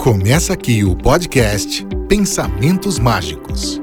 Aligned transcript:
Começa 0.00 0.54
aqui 0.54 0.82
o 0.82 0.96
podcast 0.96 1.86
Pensamentos 2.08 2.98
Mágicos. 2.98 3.78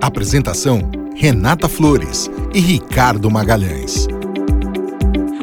Apresentação: 0.00 0.90
Renata 1.14 1.68
Flores 1.68 2.30
e 2.54 2.58
Ricardo 2.58 3.30
Magalhães. 3.30 4.08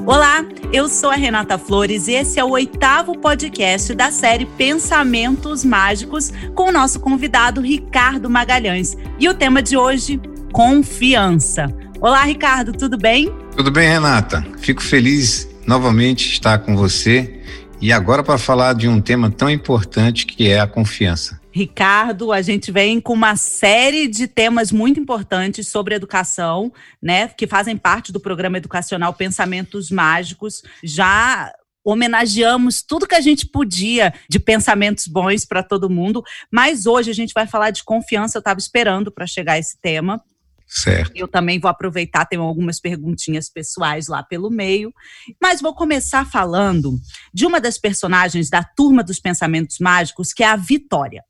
Olá, 0.04 0.44
eu 0.74 0.90
sou 0.90 1.12
a 1.12 1.16
Renata 1.16 1.60
Flores 1.60 2.08
e 2.08 2.13
esse 2.13 2.40
é 2.40 2.44
o 2.44 2.50
oitavo 2.50 3.20
podcast 3.20 3.94
da 3.94 4.10
série 4.10 4.47
Pensamentos 4.47 5.63
Mágicos 5.63 6.33
com 6.55 6.69
o 6.69 6.71
nosso 6.71 6.99
convidado 6.99 7.62
Ricardo 7.62 8.31
Magalhães. 8.31 8.97
E 9.19 9.29
o 9.29 9.33
tema 9.35 9.62
de 9.62 9.78
hoje: 9.78 10.19
confiança. 10.51 11.71
Olá, 12.01 12.23
Ricardo, 12.23 12.73
tudo 12.73 12.97
bem? 12.97 13.31
Tudo 13.55 13.69
bem, 13.69 13.87
Renata. 13.87 14.44
Fico 14.57 14.81
feliz 14.81 15.47
novamente 15.67 16.34
estar 16.34 16.57
com 16.59 16.75
você 16.75 17.38
e 17.80 17.91
agora 17.91 18.23
para 18.23 18.38
falar 18.38 18.73
de 18.73 18.88
um 18.88 18.99
tema 18.99 19.30
tão 19.30 19.49
importante 19.49 20.26
que 20.26 20.49
é 20.49 20.59
a 20.59 20.68
confiança. 20.68 21.40
Ricardo, 21.52 22.31
a 22.31 22.41
gente 22.41 22.72
vem 22.72 22.99
com 22.99 23.13
uma 23.13 23.35
série 23.35 24.08
de 24.08 24.27
temas 24.27 24.72
muito 24.72 24.99
importantes 24.99 25.68
sobre 25.68 25.95
educação, 25.95 26.71
né, 27.02 27.27
que 27.30 27.48
fazem 27.48 27.76
parte 27.76 28.12
do 28.12 28.20
programa 28.20 28.58
educacional 28.58 29.13
Pensamentos 29.13 29.90
Mágicos. 29.90 30.62
Já 30.84 31.52
homenageamos 31.84 32.82
tudo 32.82 33.08
que 33.08 33.16
a 33.16 33.21
gente 33.21 33.48
podia 33.48 34.13
de 34.30 34.40
pensamentos 34.40 35.07
bons 35.07 35.46
para 35.46 35.63
todo 35.63 35.90
mundo, 35.90 36.21
mas 36.52 36.85
hoje 36.85 37.09
a 37.09 37.13
gente 37.13 37.34
vai 37.34 37.48
falar 37.48 37.71
de 37.71 37.84
confiança. 37.84 38.38
Eu 38.38 38.41
estava 38.41 38.59
esperando 38.59 39.12
para 39.12 39.26
chegar 39.26 39.57
esse 39.57 39.80
tema. 39.80 40.21
Certo. 40.67 41.13
Eu 41.16 41.27
também 41.27 41.59
vou 41.59 41.70
aproveitar, 41.70 42.26
tenho 42.26 42.41
algumas 42.41 42.80
perguntinhas 42.80 43.49
pessoais 43.49 44.07
lá 44.07 44.21
pelo 44.21 44.49
meio, 44.49 44.93
mas 45.41 45.62
vou 45.62 45.73
começar 45.73 46.30
falando 46.30 46.99
de 47.34 47.45
uma 47.45 47.62
das 47.62 47.77
personagens 47.77 48.49
da 48.49 48.63
turma 48.63 49.02
dos 49.02 49.20
pensamentos 49.20 49.80
mágicos, 49.80 50.34
que 50.34 50.43
é 50.43 50.48
a 50.48 50.57
Vitória. 50.57 51.23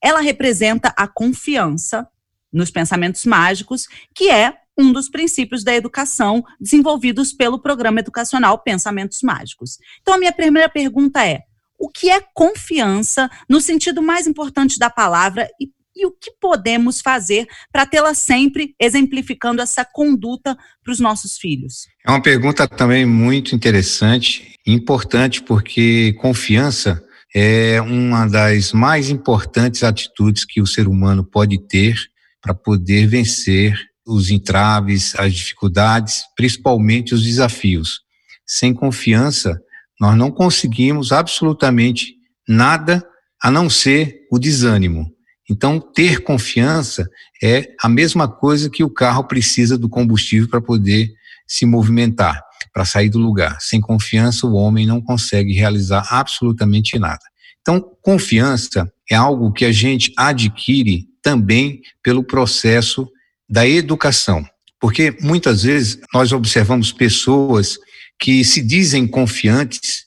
Ela 0.00 0.20
representa 0.20 0.94
a 0.96 1.08
confiança 1.08 2.06
nos 2.52 2.70
pensamentos 2.70 3.24
mágicos, 3.24 3.88
que 4.14 4.30
é 4.30 4.54
um 4.78 4.92
dos 4.92 5.08
princípios 5.08 5.64
da 5.64 5.74
educação 5.74 6.44
desenvolvidos 6.60 7.32
pelo 7.32 7.60
programa 7.60 8.00
educacional 8.00 8.58
Pensamentos 8.58 9.22
Mágicos. 9.22 9.78
Então, 10.02 10.14
a 10.14 10.18
minha 10.18 10.32
primeira 10.32 10.68
pergunta 10.68 11.24
é: 11.26 11.42
o 11.78 11.88
que 11.88 12.10
é 12.10 12.20
confiança 12.32 13.30
no 13.48 13.60
sentido 13.60 14.02
mais 14.02 14.26
importante 14.26 14.78
da 14.78 14.90
palavra 14.90 15.48
e 15.60 15.70
e 15.96 16.06
o 16.06 16.10
que 16.10 16.32
podemos 16.40 17.00
fazer 17.00 17.46
para 17.72 17.86
tê-la 17.86 18.14
sempre 18.14 18.74
exemplificando 18.80 19.62
essa 19.62 19.84
conduta 19.84 20.56
para 20.82 20.92
os 20.92 21.00
nossos 21.00 21.38
filhos? 21.38 21.86
É 22.06 22.10
uma 22.10 22.22
pergunta 22.22 22.66
também 22.66 23.06
muito 23.06 23.54
interessante 23.54 24.56
e 24.66 24.72
importante, 24.72 25.42
porque 25.42 26.14
confiança 26.14 27.02
é 27.34 27.80
uma 27.80 28.26
das 28.26 28.72
mais 28.72 29.10
importantes 29.10 29.82
atitudes 29.82 30.44
que 30.44 30.60
o 30.60 30.66
ser 30.66 30.86
humano 30.86 31.24
pode 31.24 31.58
ter 31.66 31.96
para 32.40 32.54
poder 32.54 33.06
vencer 33.06 33.74
os 34.06 34.30
entraves, 34.30 35.14
as 35.16 35.32
dificuldades, 35.34 36.22
principalmente 36.36 37.14
os 37.14 37.24
desafios. 37.24 38.00
Sem 38.46 38.74
confiança, 38.74 39.60
nós 39.98 40.16
não 40.16 40.30
conseguimos 40.30 41.10
absolutamente 41.10 42.14
nada 42.46 43.04
a 43.42 43.50
não 43.50 43.70
ser 43.70 44.26
o 44.30 44.38
desânimo. 44.38 45.13
Então, 45.50 45.78
ter 45.78 46.22
confiança 46.22 47.08
é 47.42 47.74
a 47.82 47.88
mesma 47.88 48.26
coisa 48.26 48.70
que 48.70 48.82
o 48.82 48.90
carro 48.90 49.24
precisa 49.24 49.76
do 49.76 49.88
combustível 49.88 50.48
para 50.48 50.60
poder 50.60 51.12
se 51.46 51.66
movimentar, 51.66 52.42
para 52.72 52.84
sair 52.84 53.10
do 53.10 53.18
lugar. 53.18 53.58
Sem 53.60 53.80
confiança, 53.80 54.46
o 54.46 54.54
homem 54.54 54.86
não 54.86 55.00
consegue 55.00 55.52
realizar 55.52 56.06
absolutamente 56.10 56.98
nada. 56.98 57.20
Então, 57.60 57.80
confiança 58.02 58.90
é 59.10 59.14
algo 59.14 59.52
que 59.52 59.64
a 59.64 59.72
gente 59.72 60.12
adquire 60.16 61.06
também 61.22 61.80
pelo 62.02 62.24
processo 62.24 63.08
da 63.48 63.66
educação. 63.66 64.44
Porque 64.80 65.16
muitas 65.20 65.62
vezes 65.62 65.98
nós 66.12 66.32
observamos 66.32 66.92
pessoas 66.92 67.78
que 68.18 68.44
se 68.44 68.62
dizem 68.62 69.06
confiantes, 69.06 70.04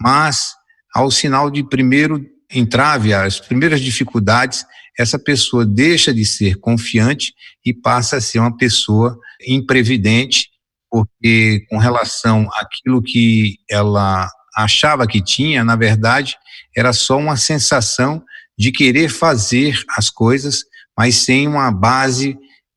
mas 0.00 0.52
ao 0.94 1.10
sinal 1.10 1.50
de 1.50 1.62
primeiro 1.62 2.24
entrave, 2.50 3.12
as 3.12 3.40
primeiras 3.40 3.80
dificuldades, 3.80 4.64
essa 4.98 5.18
pessoa 5.18 5.64
deixa 5.64 6.12
de 6.12 6.24
ser 6.24 6.56
confiante 6.56 7.32
e 7.64 7.72
passa 7.72 8.16
a 8.16 8.20
ser 8.20 8.40
uma 8.40 8.56
pessoa 8.56 9.18
imprevidente, 9.46 10.48
porque 10.90 11.64
com 11.68 11.78
relação 11.78 12.48
àquilo 12.54 13.02
que 13.02 13.58
ela 13.70 14.28
achava 14.56 15.06
que 15.06 15.22
tinha, 15.22 15.62
na 15.62 15.76
verdade, 15.76 16.36
era 16.76 16.92
só 16.92 17.16
uma 17.18 17.36
sensação 17.36 18.22
de 18.58 18.72
querer 18.72 19.08
fazer 19.08 19.80
as 19.96 20.10
coisas, 20.10 20.64
mas 20.96 21.14
sem 21.14 21.46
uma 21.46 21.70
base 21.70 22.36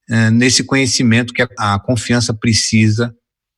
eh, 0.09 0.29
nesse 0.29 0.63
conhecimento 0.63 1.33
que 1.33 1.41
a, 1.41 1.47
a 1.57 1.79
confiança 1.79 2.33
precisa 2.33 3.15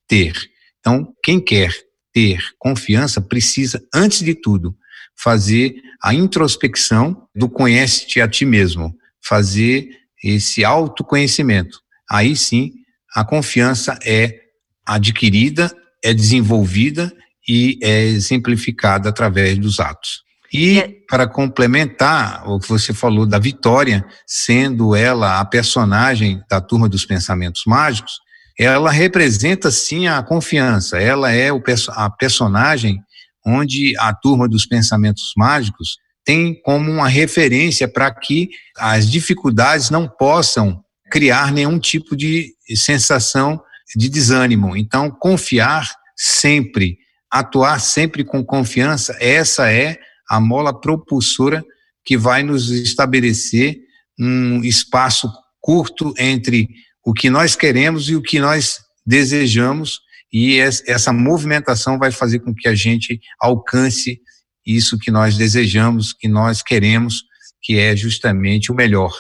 ter. 0.08 0.34
Então, 0.80 1.14
quem 1.22 1.40
quer 1.40 1.74
ter 2.14 2.40
confiança 2.58 3.20
precisa, 3.20 3.84
antes 3.94 4.20
de 4.20 4.36
tudo, 4.36 4.78
fazer 5.16 5.76
a 6.04 6.14
introspecção 6.14 7.28
do 7.34 7.48
conhece-te 7.48 8.20
a 8.20 8.28
ti 8.28 8.46
mesmo, 8.46 8.94
fazer 9.26 9.88
esse 10.22 10.66
autoconhecimento. 10.66 11.80
Aí 12.10 12.36
sim, 12.36 12.72
a 13.16 13.24
confiança 13.24 13.98
é 14.06 14.40
adquirida, 14.86 15.72
é 16.04 16.14
desenvolvida 16.14 17.12
e 17.48 17.80
é 17.82 18.04
exemplificada 18.04 19.10
através 19.10 19.58
dos 19.58 19.80
atos. 19.80 20.24
E 20.52 20.80
é 20.80 20.90
para 21.10 21.26
complementar 21.26 22.48
o 22.48 22.60
que 22.60 22.70
você 22.70 22.94
falou 22.94 23.26
da 23.26 23.40
Vitória, 23.40 24.06
sendo 24.28 24.96
ela 24.96 25.40
a 25.40 25.46
personagem 25.46 26.42
da 26.50 26.62
turma 26.62 26.88
dos 26.90 27.06
pensamentos 27.06 27.64
mágicos, 27.66 28.20
ela 28.60 28.92
representa 28.92 29.72
sim 29.72 30.08
a 30.08 30.22
confiança, 30.22 31.00
ela 31.00 31.32
é 31.32 31.52
o, 31.52 31.62
a 31.90 32.10
personagem 32.10 33.02
onde 33.46 33.94
a 33.98 34.14
turma 34.14 34.48
dos 34.48 34.66
pensamentos 34.66 35.34
mágicos 35.36 35.98
tem 36.26 36.60
como 36.62 36.90
uma 36.90 37.08
referência 37.08 37.88
para 37.88 38.10
que 38.14 38.50
as 38.78 39.10
dificuldades 39.10 39.90
não 39.90 40.08
possam 40.08 40.82
criar 41.12 41.52
nenhum 41.52 41.78
tipo 41.78 42.16
de 42.16 42.54
sensação 42.76 43.62
de 43.96 44.10
desânimo. 44.10 44.76
Então, 44.76 45.12
confiar 45.12 45.94
sempre, 46.16 46.98
atuar 47.30 47.80
sempre 47.80 48.24
com 48.24 48.44
confiança, 48.44 49.16
essa 49.20 49.72
é 49.72 50.00
a 50.30 50.40
mola 50.40 50.80
propulsora 50.80 51.64
que 52.06 52.18
vai 52.18 52.44
nos 52.44 52.70
estabelecer 52.70 53.78
um 54.20 54.64
espaço 54.64 55.32
curto 55.60 56.14
entre 56.18 56.68
o 57.06 57.14
que 57.14 57.30
nós 57.30 57.56
queremos 57.56 58.10
e 58.10 58.16
o 58.16 58.22
que 58.22 58.40
nós 58.40 58.80
desejamos 59.06 60.00
e 60.34 60.58
essa 60.60 61.14
movimentação 61.14 62.00
vai 62.00 62.12
fazer 62.12 62.40
com 62.40 62.56
que 62.56 62.68
a 62.68 62.74
gente 62.74 63.22
alcance 63.40 64.20
isso 64.66 64.98
que 64.98 65.12
nós 65.12 65.38
desejamos, 65.38 66.12
que 66.12 66.28
nós 66.28 66.64
queremos, 66.64 67.24
que 67.62 67.78
é 67.78 67.96
justamente 67.96 68.72
o 68.72 68.76
melhor. 68.76 69.14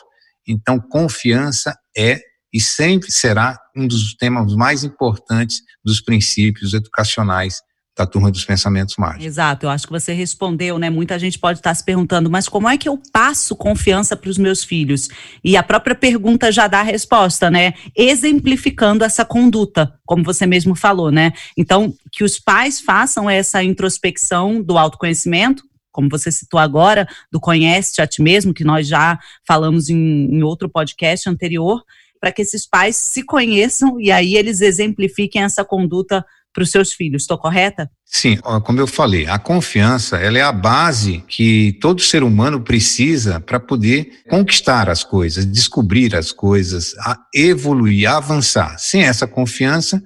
Então, 0.48 0.80
confiança 0.80 1.78
é 1.96 2.20
e 2.52 2.60
sempre 2.60 3.12
será 3.12 3.60
um 3.76 3.88
dos 3.88 4.16
temas 4.16 4.56
mais 4.56 4.84
importantes 4.84 5.62
dos 5.84 6.02
princípios 6.02 6.74
educacionais 6.74 7.62
da 7.96 8.08
turma 8.08 8.32
dos 8.32 8.44
pensamentos 8.44 8.96
mágicos. 8.98 9.26
Exato, 9.26 9.66
eu 9.66 9.70
acho 9.70 9.86
que 9.86 9.94
você 9.94 10.14
respondeu, 10.14 10.80
né? 10.80 10.90
Muita 10.90 11.20
gente 11.20 11.38
pode 11.38 11.60
estar 11.60 11.74
se 11.76 11.86
perguntando, 11.86 12.30
mas 12.30 12.50
como 12.50 12.68
é 12.68 12.78
que 12.78 12.90
eu 12.90 13.00
passo 13.12 13.56
confiança 13.56 14.16
para 14.16 14.30
os 14.30 14.38
meus 14.38 14.64
filhos? 14.64 15.10
E 15.44 15.56
a 15.56 15.62
própria 15.62 15.94
pergunta 15.94 16.52
já 16.52 16.68
dá 16.68 16.80
a 16.80 16.84
resposta, 16.84 17.52
né? 17.52 17.74
Exemplificando 17.96 19.04
essa 19.04 19.24
conduta, 19.24 19.94
como 20.06 20.24
você 20.24 20.48
mesmo 20.48 20.76
falou, 20.76 21.12
né? 21.12 21.34
Então, 21.56 21.94
que 22.12 22.24
os 22.24 22.40
pais 22.40 22.82
façam 22.82 23.30
essa 23.30 23.64
introspecção 23.64 24.62
do 24.62 24.78
autoconhecimento, 24.78 25.64
como 25.92 26.10
você 26.10 26.32
citou 26.32 26.60
agora, 26.60 27.08
do 27.32 27.40
conhece 27.40 28.02
a 28.02 28.08
ti 28.08 28.24
mesmo, 28.24 28.56
que 28.56 28.64
nós 28.64 28.88
já 28.88 29.20
falamos 29.48 29.90
em, 29.90 29.96
em 29.96 30.42
outro 30.42 30.68
podcast 30.68 31.30
anterior, 31.30 31.84
para 32.20 32.32
que 32.32 32.42
esses 32.42 32.66
pais 32.66 32.96
se 32.96 33.22
conheçam 33.22 34.00
e 34.00 34.12
aí 34.12 34.36
eles 34.36 34.62
exemplifiquem 34.62 35.44
essa 35.44 35.64
conduta 35.64 36.26
para 36.54 36.64
os 36.64 36.72
seus 36.72 36.94
filhos. 36.94 37.24
Estou 37.24 37.38
correta? 37.38 37.90
Sim, 38.06 38.38
como 38.64 38.80
eu 38.80 38.86
falei, 38.86 39.26
a 39.26 39.40
confiança 39.40 40.18
ela 40.18 40.38
é 40.38 40.42
a 40.42 40.52
base 40.52 41.24
que 41.28 41.78
todo 41.82 42.02
ser 42.02 42.24
humano 42.24 42.62
precisa 42.62 43.40
para 43.40 43.60
poder 43.60 44.22
conquistar 44.30 44.88
as 44.88 45.04
coisas, 45.04 45.46
descobrir 45.46 46.16
as 46.16 46.32
coisas, 46.32 46.94
evoluir, 47.34 48.08
avançar. 48.08 48.78
Sem 48.78 49.04
essa 49.04 49.26
confiança, 49.26 50.02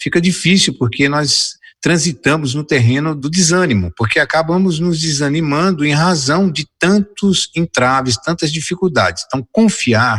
fica 0.00 0.20
difícil 0.20 0.74
porque 0.78 1.08
nós 1.08 1.58
transitamos 1.80 2.54
no 2.54 2.64
terreno 2.64 3.14
do 3.14 3.30
desânimo, 3.30 3.92
porque 3.96 4.18
acabamos 4.18 4.78
nos 4.80 5.00
desanimando 5.00 5.84
em 5.84 5.92
razão 5.92 6.50
de 6.50 6.66
tantos 6.78 7.50
entraves, 7.56 8.16
tantas 8.16 8.52
dificuldades. 8.52 9.24
Então, 9.26 9.46
confiar 9.52 10.18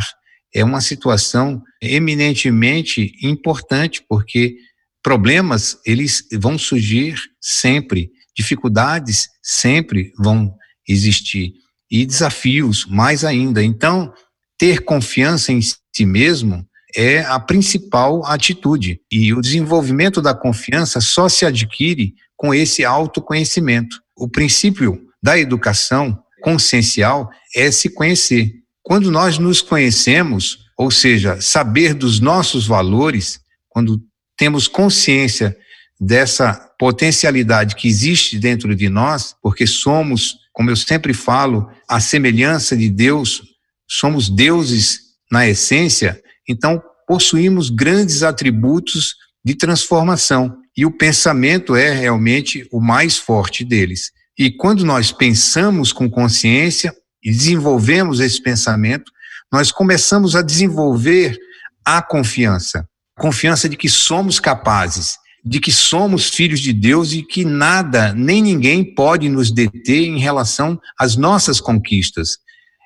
é 0.54 0.64
uma 0.64 0.80
situação 0.80 1.62
eminentemente 1.80 3.12
importante, 3.22 4.02
porque 4.08 4.56
Problemas, 5.02 5.78
eles 5.84 6.24
vão 6.38 6.58
surgir 6.58 7.16
sempre, 7.40 8.10
dificuldades 8.36 9.28
sempre 9.42 10.12
vão 10.18 10.54
existir. 10.86 11.54
E 11.90 12.06
desafios, 12.06 12.86
mais 12.86 13.24
ainda. 13.24 13.62
Então, 13.62 14.12
ter 14.58 14.84
confiança 14.84 15.52
em 15.52 15.60
si 15.60 16.04
mesmo 16.04 16.66
é 16.94 17.20
a 17.20 17.38
principal 17.40 18.24
atitude. 18.26 19.00
E 19.10 19.32
o 19.32 19.40
desenvolvimento 19.40 20.20
da 20.20 20.34
confiança 20.34 21.00
só 21.00 21.28
se 21.28 21.44
adquire 21.44 22.14
com 22.36 22.54
esse 22.54 22.84
autoconhecimento. 22.84 24.00
O 24.16 24.28
princípio 24.28 25.00
da 25.22 25.38
educação 25.38 26.22
consciencial 26.42 27.30
é 27.54 27.70
se 27.70 27.90
conhecer. 27.90 28.54
Quando 28.82 29.10
nós 29.10 29.38
nos 29.38 29.60
conhecemos, 29.60 30.66
ou 30.76 30.90
seja, 30.90 31.40
saber 31.40 31.94
dos 31.94 32.20
nossos 32.20 32.66
valores, 32.66 33.40
quando 33.68 34.02
temos 34.40 34.66
consciência 34.66 35.54
dessa 36.00 36.54
potencialidade 36.78 37.76
que 37.76 37.86
existe 37.86 38.38
dentro 38.38 38.74
de 38.74 38.88
nós, 38.88 39.36
porque 39.42 39.66
somos, 39.66 40.38
como 40.50 40.70
eu 40.70 40.76
sempre 40.76 41.12
falo, 41.12 41.70
a 41.86 42.00
semelhança 42.00 42.74
de 42.74 42.88
Deus, 42.88 43.42
somos 43.86 44.30
deuses 44.30 45.00
na 45.30 45.46
essência, 45.46 46.22
então 46.48 46.82
possuímos 47.06 47.68
grandes 47.68 48.22
atributos 48.22 49.14
de 49.44 49.54
transformação 49.54 50.56
e 50.74 50.86
o 50.86 50.90
pensamento 50.90 51.76
é 51.76 51.92
realmente 51.92 52.66
o 52.72 52.80
mais 52.80 53.18
forte 53.18 53.62
deles. 53.62 54.10
E 54.38 54.50
quando 54.50 54.86
nós 54.86 55.12
pensamos 55.12 55.92
com 55.92 56.08
consciência 56.08 56.94
e 57.22 57.30
desenvolvemos 57.30 58.20
esse 58.20 58.42
pensamento, 58.42 59.12
nós 59.52 59.70
começamos 59.70 60.34
a 60.34 60.40
desenvolver 60.40 61.38
a 61.84 62.00
confiança, 62.00 62.88
confiança 63.20 63.68
de 63.68 63.76
que 63.76 63.88
somos 63.88 64.40
capazes, 64.40 65.18
de 65.44 65.60
que 65.60 65.70
somos 65.70 66.30
filhos 66.30 66.58
de 66.58 66.72
Deus 66.72 67.12
e 67.12 67.22
que 67.22 67.44
nada, 67.44 68.14
nem 68.14 68.42
ninguém 68.42 68.82
pode 68.82 69.28
nos 69.28 69.52
deter 69.52 70.06
em 70.06 70.18
relação 70.18 70.80
às 70.98 71.16
nossas 71.16 71.60
conquistas. 71.60 72.38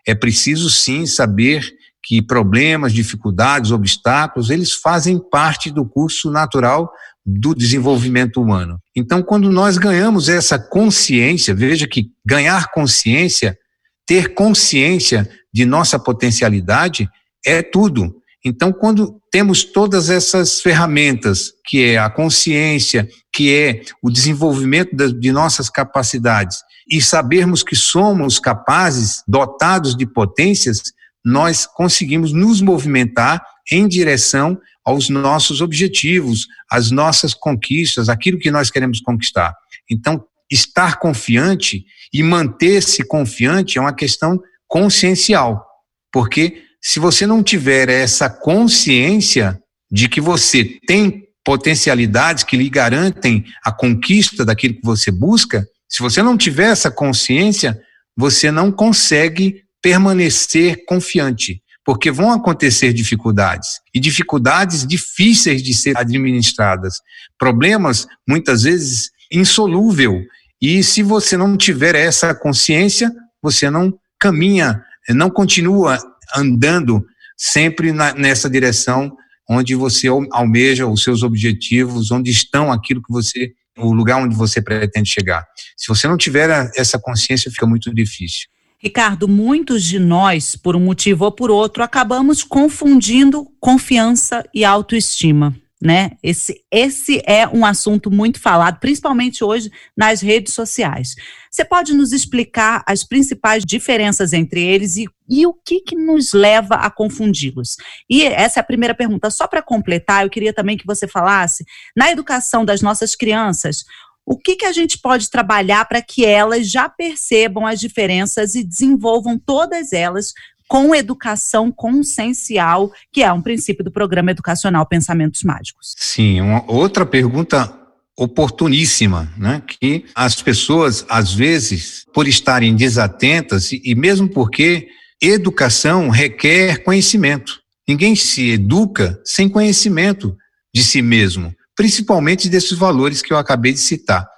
É 0.07 0.15
preciso 0.15 0.69
sim 0.69 1.07
saber 1.07 1.65
que 2.03 2.21
problemas, 2.21 2.93
dificuldades, 2.93 3.71
obstáculos, 3.71 4.51
eles 4.51 4.73
fazem 4.73 5.19
parte 5.19 5.71
do 5.71 5.87
curso 5.87 6.31
natural 6.31 6.93
do 7.25 7.55
desenvolvimento 7.55 8.43
humano. 8.43 8.79
Então, 8.95 9.23
quando 9.23 9.51
nós 9.51 9.79
ganhamos 9.79 10.29
essa 10.29 10.59
consciência, 10.59 11.55
veja 11.55 11.87
que 11.87 12.11
ganhar 12.27 12.71
consciência, 12.73 13.57
ter 14.05 14.35
consciência 14.35 15.31
de 15.53 15.65
nossa 15.65 15.99
potencialidade 15.99 17.09
é 17.47 17.63
tudo. 17.63 18.15
Então, 18.45 18.73
quando 18.73 19.21
temos 19.31 19.65
todas 19.65 20.11
essas 20.11 20.61
ferramentas, 20.61 21.53
que 21.65 21.83
é 21.83 21.99
a 21.99 22.11
consciência, 22.11 23.09
que 23.33 23.55
é 23.55 23.83
o 24.03 24.11
desenvolvimento 24.11 24.95
de 24.95 25.33
nossas 25.33 25.71
capacidades, 25.71 26.59
e 26.89 27.01
sabermos 27.01 27.63
que 27.63 27.75
somos 27.75 28.39
capazes, 28.39 29.23
dotados 29.27 29.97
de 29.97 30.05
potências, 30.05 30.83
nós 31.25 31.67
conseguimos 31.67 32.33
nos 32.33 32.61
movimentar 32.61 33.43
em 33.73 33.89
direção 33.89 34.61
aos 34.85 35.09
nossos 35.09 35.63
objetivos, 35.63 36.47
às 36.71 36.91
nossas 36.91 37.33
conquistas, 37.33 38.11
aquilo 38.11 38.39
que 38.39 38.51
nós 38.51 38.71
queremos 38.71 39.01
conquistar. 39.01 39.55
Então, 39.91 40.23
estar 40.51 40.99
confiante 40.99 41.87
e 42.13 42.23
manter-se 42.23 43.03
confiante 43.07 43.79
é 43.79 43.81
uma 43.81 43.95
questão 43.95 44.39
consciencial, 44.69 45.67
porque 46.13 46.63
se 46.85 47.01
você 47.01 47.27
não 47.27 47.43
tiver 47.43 47.89
essa 47.89 48.29
consciência 48.29 49.59
de 49.91 50.07
que 50.07 50.21
você 50.21 50.79
tem 50.87 51.25
potencialidades 51.43 52.45
que 52.45 52.59
lhe 52.59 52.69
garantem 52.69 53.43
a 53.65 53.73
conquista 53.73 54.45
daquilo 54.45 54.75
que 54.75 54.85
você 54.85 55.11
busca, 55.11 55.67
se 55.89 56.03
você 56.03 56.23
não 56.23 56.37
tiver 56.37 56.71
essa 56.71 56.91
consciência, 56.91 57.81
você 58.15 58.51
não 58.51 58.71
consegue 58.71 59.63
permanecer 59.83 60.85
confiante 60.87 61.63
porque 61.87 62.11
vão 62.11 62.33
acontecer 62.33 62.93
dificuldades 62.93 63.81
e 63.95 64.01
dificuldades 64.01 64.87
difíceis 64.87 65.63
de 65.63 65.75
ser 65.75 65.97
administradas, 65.97 66.95
problemas 67.39 68.07
muitas 68.27 68.63
vezes 68.63 69.11
insolúvel. 69.31 70.23
E 70.61 70.83
se 70.83 71.03
você 71.03 71.37
não 71.37 71.57
tiver 71.59 71.95
essa 71.95 72.35
consciência, 72.35 73.13
você 73.43 73.69
não 73.69 73.93
caminha, 74.19 74.83
não 75.11 75.29
continua 75.29 75.99
andando 76.35 77.05
sempre 77.37 77.93
na, 77.93 78.15
nessa 78.15 78.49
direção 78.49 79.17
onde 79.49 79.75
você 79.75 80.09
almeja 80.33 80.87
os 80.87 81.03
seus 81.03 81.23
objetivos, 81.23 82.11
onde 82.11 82.31
estão 82.31 82.73
aquilo 82.73 83.03
que 83.03 83.13
você, 83.13 83.53
o 83.77 83.93
lugar 83.93 84.17
onde 84.23 84.35
você 84.35 84.63
pretende 84.63 85.11
chegar. 85.11 85.45
Se 85.77 85.89
você 85.89 86.09
não 86.09 86.17
tiver 86.17 86.71
essa 86.77 86.99
consciência, 86.99 87.51
fica 87.51 87.67
muito 87.67 87.93
difícil. 87.95 88.49
Ricardo, 88.79 89.27
muitos 89.27 89.83
de 89.83 89.99
nós, 89.99 90.57
por 90.57 90.77
um 90.77 90.81
motivo 90.81 91.25
ou 91.25 91.33
por 91.33 91.51
outro, 91.51 91.83
acabamos 91.83 92.43
confundindo 92.43 93.47
confiança 93.59 94.45
e 94.53 94.65
autoestima. 94.65 95.55
Né? 95.85 96.13
Esse, 96.23 96.65
esse 96.73 97.21
é 97.27 97.47
um 97.47 97.63
assunto 97.63 98.11
muito 98.11 98.41
falado, 98.41 98.81
principalmente 98.81 99.45
hoje 99.45 99.71
nas 99.95 100.23
redes 100.23 100.55
sociais. 100.55 101.15
Você 101.51 101.63
pode 101.63 101.93
nos 101.93 102.11
explicar 102.11 102.83
as 102.87 103.05
principais 103.05 103.63
diferenças 103.67 104.33
entre 104.33 104.65
eles 104.65 104.97
e, 104.97 105.07
e 105.29 105.47
o 105.47 105.53
que, 105.53 105.83
que 105.83 105.95
nos 105.95 106.33
leva 106.33 106.77
a 106.77 106.91
confundi-los? 106.91 107.77
E 108.09 108.23
essa 108.23 108.61
é 108.61 108.63
a 108.63 108.65
primeira 108.65 108.95
pergunta. 108.95 109.31
Só 109.31 109.47
para 109.47 109.61
completar, 109.61 110.25
eu 110.25 110.31
queria 110.31 110.55
também 110.55 110.79
que 110.79 110.87
você 110.87 111.07
falasse, 111.07 111.67
na 111.95 112.11
educação 112.11 112.65
das 112.65 112.81
nossas 112.81 113.15
crianças, 113.15 113.85
o 114.27 114.39
que, 114.39 114.57
que 114.57 114.65
a 114.65 114.73
gente 114.73 114.99
pode 114.99 115.29
trabalhar 115.29 115.85
para 115.85 116.01
que 116.01 116.25
elas 116.25 116.71
já 116.71 116.89
percebam 116.89 117.67
as 117.67 117.79
diferenças 117.79 118.55
e 118.55 118.65
desenvolvam 118.65 119.39
todas 119.39 119.93
elas 119.93 120.33
com 120.75 120.93
educação 120.93 121.71
consciencial, 121.71 122.91
que 123.13 123.23
é 123.23 123.33
um 123.33 123.41
princípio 123.41 123.85
do 123.85 123.93
programa 123.93 124.33
educacional 124.33 124.85
Pensamentos 124.85 125.45
Mágicos? 125.45 125.95
Sim, 125.97 126.41
uma 126.41 126.65
outra 126.67 127.07
pergunta 127.07 127.73
oportuníssima, 128.19 129.33
né? 129.39 129.63
Que 129.65 130.05
as 130.17 130.43
pessoas, 130.43 131.07
às 131.09 131.33
vezes, 131.33 132.05
por 132.13 132.27
estarem 132.27 132.75
desatentas, 132.75 133.71
e 133.71 133.95
mesmo 133.95 134.29
porque 134.29 134.89
educação 135.23 136.09
requer 136.09 136.83
conhecimento. 136.83 137.61
Ninguém 137.87 138.17
se 138.17 138.51
educa 138.51 139.21
sem 139.25 139.49
conhecimento 139.49 140.37
de 140.75 140.83
si 140.83 141.01
mesmo 141.01 141.55
principalmente 141.77 142.49
desses 142.49 142.79
valores 142.79 143.21
que 143.21 143.33
eu 143.33 143.37
acabei 143.37 143.73
de 143.73 143.81
citar, 143.81 144.29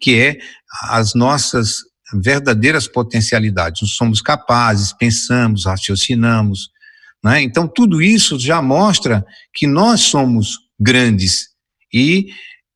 que 0.00 0.18
é 0.18 0.38
as 0.82 1.14
nossas 1.14 1.76
verdadeiras 2.12 2.86
potencialidades. 2.86 3.82
Nós 3.82 3.92
somos 3.92 4.20
capazes, 4.20 4.92
pensamos, 4.92 5.66
raciocinamos. 5.66 6.70
Né? 7.22 7.42
Então, 7.42 7.68
tudo 7.68 8.02
isso 8.02 8.38
já 8.38 8.60
mostra 8.60 9.24
que 9.54 9.66
nós 9.66 10.00
somos 10.00 10.58
grandes 10.78 11.48
e 11.92 12.28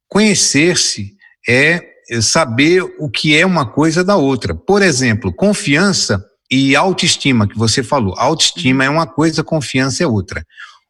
conhecer-se 0.08 1.14
é 1.48 1.82
saber 2.20 2.82
o 2.98 3.10
que 3.10 3.36
é 3.36 3.44
uma 3.44 3.66
coisa 3.66 4.04
da 4.04 4.16
outra. 4.16 4.54
Por 4.54 4.82
exemplo, 4.82 5.32
confiança 5.32 6.24
e 6.50 6.76
autoestima, 6.76 7.48
que 7.48 7.58
você 7.58 7.82
falou. 7.82 8.14
Autoestima 8.16 8.84
é 8.84 8.88
uma 8.88 9.06
coisa, 9.06 9.42
confiança 9.42 10.04
é 10.04 10.06
outra. 10.06 10.46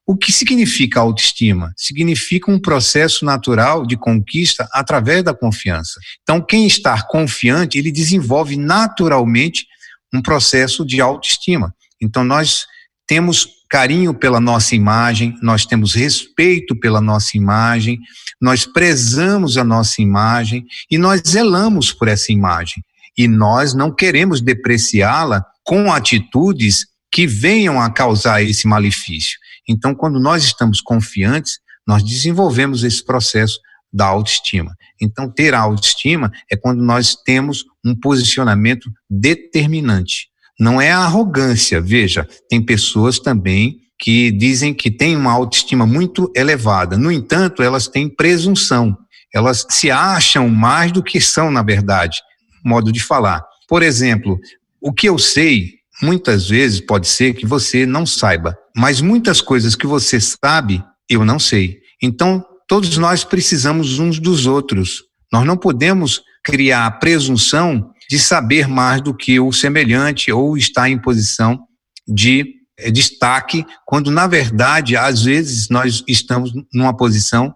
O 0.06 0.16
que 0.16 0.30
significa 0.30 1.00
autoestima? 1.00 1.72
Significa 1.76 2.48
um 2.48 2.60
processo 2.60 3.24
natural 3.24 3.84
de 3.84 3.96
conquista 3.96 4.68
através 4.72 5.24
da 5.24 5.34
confiança. 5.34 5.98
Então, 6.22 6.40
quem 6.40 6.64
está 6.64 7.02
confiante, 7.02 7.76
ele 7.76 7.90
desenvolve 7.90 8.56
naturalmente 8.56 9.66
um 10.14 10.22
processo 10.22 10.86
de 10.86 11.00
autoestima. 11.00 11.74
Então, 12.00 12.22
nós 12.22 12.66
temos 13.04 13.48
carinho 13.68 14.14
pela 14.14 14.38
nossa 14.38 14.76
imagem, 14.76 15.34
nós 15.42 15.66
temos 15.66 15.94
respeito 15.94 16.76
pela 16.76 17.00
nossa 17.00 17.36
imagem, 17.36 17.98
nós 18.40 18.64
prezamos 18.64 19.58
a 19.58 19.64
nossa 19.64 20.00
imagem 20.00 20.64
e 20.88 20.96
nós 20.98 21.20
zelamos 21.26 21.92
por 21.92 22.06
essa 22.06 22.32
imagem. 22.32 22.80
E 23.18 23.26
nós 23.26 23.74
não 23.74 23.92
queremos 23.92 24.40
depreciá-la 24.40 25.44
com 25.64 25.92
atitudes 25.92 26.86
que 27.10 27.26
venham 27.26 27.80
a 27.80 27.90
causar 27.90 28.42
esse 28.42 28.68
malefício. 28.68 29.36
Então, 29.68 29.94
quando 29.94 30.20
nós 30.20 30.44
estamos 30.44 30.80
confiantes, 30.80 31.58
nós 31.86 32.02
desenvolvemos 32.02 32.84
esse 32.84 33.04
processo 33.04 33.58
da 33.92 34.06
autoestima. 34.06 34.74
Então, 35.00 35.30
ter 35.30 35.54
a 35.54 35.60
autoestima 35.60 36.30
é 36.50 36.56
quando 36.56 36.82
nós 36.82 37.14
temos 37.14 37.64
um 37.84 37.94
posicionamento 37.94 38.90
determinante. 39.08 40.28
Não 40.58 40.80
é 40.80 40.90
a 40.90 40.98
arrogância. 40.98 41.80
Veja, 41.80 42.28
tem 42.48 42.64
pessoas 42.64 43.18
também 43.18 43.78
que 43.98 44.30
dizem 44.30 44.74
que 44.74 44.90
têm 44.90 45.16
uma 45.16 45.32
autoestima 45.32 45.86
muito 45.86 46.30
elevada. 46.34 46.98
No 46.98 47.10
entanto, 47.10 47.62
elas 47.62 47.88
têm 47.88 48.08
presunção. 48.08 48.96
Elas 49.34 49.66
se 49.70 49.90
acham 49.90 50.48
mais 50.48 50.92
do 50.92 51.02
que 51.02 51.20
são, 51.20 51.50
na 51.50 51.62
verdade. 51.62 52.20
Modo 52.64 52.92
de 52.92 53.02
falar. 53.02 53.44
Por 53.68 53.82
exemplo, 53.82 54.38
o 54.80 54.92
que 54.92 55.08
eu 55.08 55.18
sei 55.18 55.76
Muitas 56.02 56.48
vezes 56.48 56.80
pode 56.80 57.08
ser 57.08 57.32
que 57.32 57.46
você 57.46 57.86
não 57.86 58.04
saiba, 58.04 58.56
mas 58.76 59.00
muitas 59.00 59.40
coisas 59.40 59.74
que 59.74 59.86
você 59.86 60.20
sabe, 60.20 60.84
eu 61.08 61.24
não 61.24 61.38
sei. 61.38 61.80
Então, 62.02 62.44
todos 62.68 62.98
nós 62.98 63.24
precisamos 63.24 63.98
uns 63.98 64.18
dos 64.18 64.46
outros. 64.46 65.04
Nós 65.32 65.46
não 65.46 65.56
podemos 65.56 66.22
criar 66.44 66.84
a 66.84 66.90
presunção 66.90 67.90
de 68.10 68.18
saber 68.18 68.68
mais 68.68 69.00
do 69.00 69.14
que 69.14 69.40
o 69.40 69.50
semelhante 69.50 70.30
ou 70.30 70.58
estar 70.58 70.90
em 70.90 70.98
posição 70.98 71.66
de 72.06 72.54
é, 72.78 72.90
destaque, 72.90 73.64
quando 73.86 74.10
na 74.10 74.26
verdade, 74.26 74.94
às 74.94 75.22
vezes, 75.22 75.70
nós 75.70 76.04
estamos 76.06 76.52
numa 76.72 76.94
posição 76.94 77.54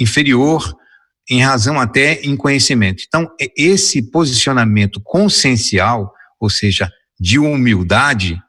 inferior, 0.00 0.76
em 1.30 1.42
razão 1.42 1.80
até 1.80 2.20
em 2.22 2.36
conhecimento. 2.36 3.04
Então, 3.06 3.30
esse 3.56 4.02
posicionamento 4.10 5.00
consciencial, 5.00 6.12
ou 6.40 6.50
seja, 6.50 6.90
de 7.18 7.38
humildade, 7.38 8.40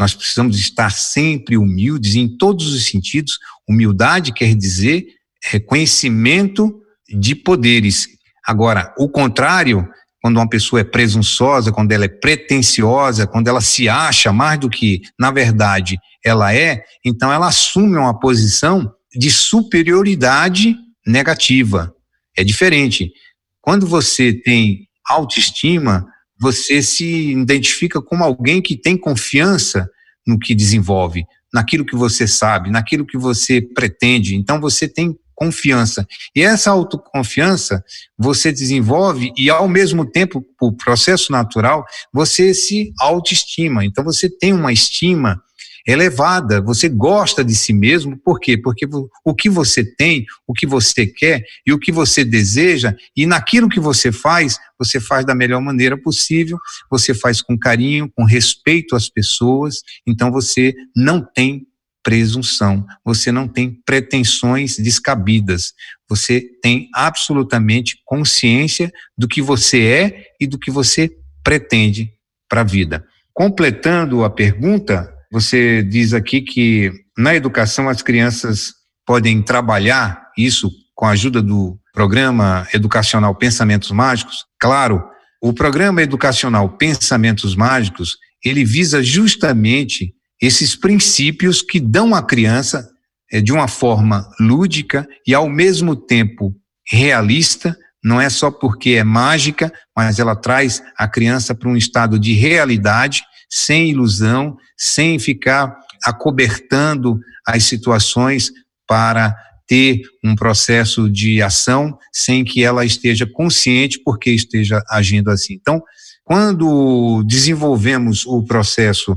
nós 0.00 0.14
precisamos 0.14 0.58
estar 0.58 0.90
sempre 0.90 1.58
humildes 1.58 2.14
em 2.14 2.26
todos 2.26 2.72
os 2.72 2.86
sentidos. 2.86 3.38
Humildade 3.68 4.32
quer 4.32 4.54
dizer 4.54 5.04
reconhecimento 5.44 6.74
de 7.06 7.34
poderes. 7.34 8.08
Agora, 8.46 8.94
o 8.96 9.10
contrário, 9.10 9.86
quando 10.22 10.38
uma 10.38 10.48
pessoa 10.48 10.80
é 10.80 10.84
presunçosa, 10.84 11.70
quando 11.70 11.92
ela 11.92 12.06
é 12.06 12.08
pretensiosa, 12.08 13.26
quando 13.26 13.48
ela 13.48 13.60
se 13.60 13.90
acha 13.90 14.32
mais 14.32 14.58
do 14.58 14.70
que, 14.70 15.02
na 15.18 15.30
verdade, 15.30 15.98
ela 16.24 16.54
é, 16.54 16.82
então 17.04 17.30
ela 17.30 17.48
assume 17.48 17.98
uma 17.98 18.18
posição 18.18 18.90
de 19.14 19.30
superioridade 19.30 20.76
negativa. 21.06 21.94
É 22.34 22.42
diferente. 22.42 23.12
Quando 23.60 23.86
você 23.86 24.32
tem 24.32 24.88
autoestima, 25.06 26.06
você 26.40 26.82
se 26.82 27.32
identifica 27.32 28.00
como 28.00 28.24
alguém 28.24 28.62
que 28.62 28.76
tem 28.76 28.96
confiança 28.96 29.88
no 30.26 30.38
que 30.38 30.54
desenvolve, 30.54 31.24
naquilo 31.52 31.84
que 31.84 31.96
você 31.96 32.26
sabe, 32.26 32.70
naquilo 32.70 33.06
que 33.06 33.18
você 33.18 33.60
pretende. 33.60 34.34
Então 34.34 34.60
você 34.60 34.88
tem 34.88 35.16
confiança. 35.34 36.06
E 36.36 36.42
essa 36.42 36.70
autoconfiança 36.70 37.82
você 38.18 38.52
desenvolve 38.52 39.32
e 39.36 39.48
ao 39.48 39.66
mesmo 39.66 40.04
tempo, 40.04 40.44
o 40.60 40.72
processo 40.72 41.32
natural, 41.32 41.84
você 42.12 42.52
se 42.52 42.92
autoestima. 43.00 43.84
Então 43.84 44.04
você 44.04 44.28
tem 44.28 44.52
uma 44.52 44.72
estima 44.72 45.42
elevada, 45.86 46.60
você 46.60 46.88
gosta 46.88 47.44
de 47.44 47.54
si 47.54 47.72
mesmo, 47.72 48.18
por 48.18 48.38
quê? 48.38 48.56
Porque 48.56 48.86
o 49.24 49.34
que 49.34 49.48
você 49.48 49.84
tem, 49.84 50.24
o 50.46 50.52
que 50.52 50.66
você 50.66 51.06
quer 51.06 51.42
e 51.66 51.72
o 51.72 51.78
que 51.78 51.92
você 51.92 52.24
deseja, 52.24 52.94
e 53.16 53.26
naquilo 53.26 53.68
que 53.68 53.80
você 53.80 54.12
faz, 54.12 54.58
você 54.78 55.00
faz 55.00 55.24
da 55.24 55.34
melhor 55.34 55.60
maneira 55.60 55.96
possível, 55.96 56.58
você 56.90 57.14
faz 57.14 57.42
com 57.42 57.58
carinho, 57.58 58.10
com 58.14 58.24
respeito 58.24 58.96
às 58.96 59.08
pessoas, 59.08 59.82
então 60.06 60.30
você 60.30 60.74
não 60.96 61.20
tem 61.22 61.66
presunção, 62.02 62.86
você 63.04 63.30
não 63.30 63.46
tem 63.46 63.78
pretensões 63.84 64.78
descabidas, 64.78 65.72
você 66.08 66.40
tem 66.62 66.88
absolutamente 66.94 68.00
consciência 68.04 68.90
do 69.16 69.28
que 69.28 69.42
você 69.42 69.84
é 69.84 70.24
e 70.40 70.46
do 70.46 70.58
que 70.58 70.70
você 70.70 71.10
pretende 71.44 72.10
para 72.48 72.62
a 72.62 72.64
vida. 72.64 73.04
Completando 73.32 74.24
a 74.24 74.30
pergunta, 74.30 75.14
você 75.30 75.82
diz 75.82 76.12
aqui 76.12 76.40
que 76.40 76.92
na 77.16 77.34
educação 77.34 77.88
as 77.88 78.02
crianças 78.02 78.72
podem 79.06 79.42
trabalhar 79.42 80.28
isso 80.36 80.70
com 80.94 81.06
a 81.06 81.10
ajuda 81.10 81.40
do 81.40 81.78
programa 81.92 82.66
educacional 82.74 83.34
Pensamentos 83.34 83.90
Mágicos. 83.90 84.44
Claro, 84.58 85.02
o 85.42 85.52
programa 85.52 86.02
educacional 86.02 86.68
Pensamentos 86.68 87.54
Mágicos, 87.54 88.16
ele 88.44 88.64
visa 88.64 89.02
justamente 89.02 90.14
esses 90.40 90.74
princípios 90.74 91.62
que 91.62 91.78
dão 91.78 92.14
à 92.14 92.22
criança 92.22 92.88
é, 93.30 93.40
de 93.40 93.52
uma 93.52 93.68
forma 93.68 94.28
lúdica 94.40 95.06
e 95.26 95.34
ao 95.34 95.48
mesmo 95.48 95.94
tempo 95.94 96.54
realista, 96.88 97.76
não 98.02 98.20
é 98.20 98.28
só 98.28 98.50
porque 98.50 98.90
é 98.90 99.04
mágica, 99.04 99.72
mas 99.96 100.18
ela 100.18 100.34
traz 100.34 100.82
a 100.96 101.06
criança 101.06 101.54
para 101.54 101.68
um 101.68 101.76
estado 101.76 102.18
de 102.18 102.32
realidade 102.32 103.22
sem 103.50 103.90
ilusão, 103.90 104.56
sem 104.76 105.18
ficar 105.18 105.76
acobertando 106.04 107.18
as 107.46 107.64
situações 107.64 108.52
para 108.86 109.34
ter 109.66 110.02
um 110.24 110.34
processo 110.34 111.08
de 111.08 111.40
ação 111.42 111.96
sem 112.12 112.44
que 112.44 112.64
ela 112.64 112.84
esteja 112.84 113.26
consciente 113.26 114.00
porque 114.04 114.30
esteja 114.30 114.82
agindo 114.88 115.30
assim. 115.30 115.54
Então, 115.54 115.82
quando 116.24 117.22
desenvolvemos 117.24 118.24
o 118.26 118.42
processo 118.44 119.16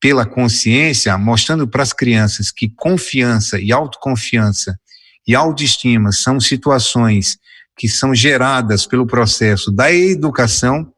pela 0.00 0.26
consciência, 0.26 1.16
mostrando 1.16 1.68
para 1.68 1.82
as 1.82 1.92
crianças 1.92 2.50
que 2.50 2.68
confiança 2.68 3.60
e 3.60 3.72
autoconfiança 3.72 4.76
e 5.26 5.34
autoestima 5.34 6.10
são 6.10 6.40
situações 6.40 7.38
que 7.76 7.88
são 7.88 8.12
geradas 8.12 8.86
pelo 8.86 9.06
processo 9.06 9.70
da 9.70 9.92
educação, 9.92 10.92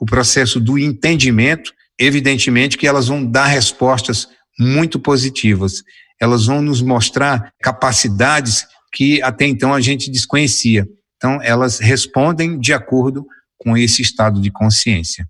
o 0.00 0.06
processo 0.06 0.60
do 0.60 0.78
entendimento, 0.78 1.72
evidentemente 1.98 2.78
que 2.78 2.86
elas 2.86 3.08
vão 3.08 3.24
dar 3.24 3.46
respostas 3.46 4.28
muito 4.58 4.98
positivas. 4.98 5.82
Elas 6.20 6.46
vão 6.46 6.60
nos 6.62 6.82
mostrar 6.82 7.52
capacidades 7.60 8.66
que 8.92 9.22
até 9.22 9.46
então 9.46 9.72
a 9.72 9.80
gente 9.80 10.10
desconhecia. 10.10 10.86
Então, 11.16 11.40
elas 11.42 11.78
respondem 11.78 12.58
de 12.58 12.72
acordo 12.72 13.26
com 13.58 13.76
esse 13.76 14.02
estado 14.02 14.40
de 14.40 14.50
consciência. 14.50 15.26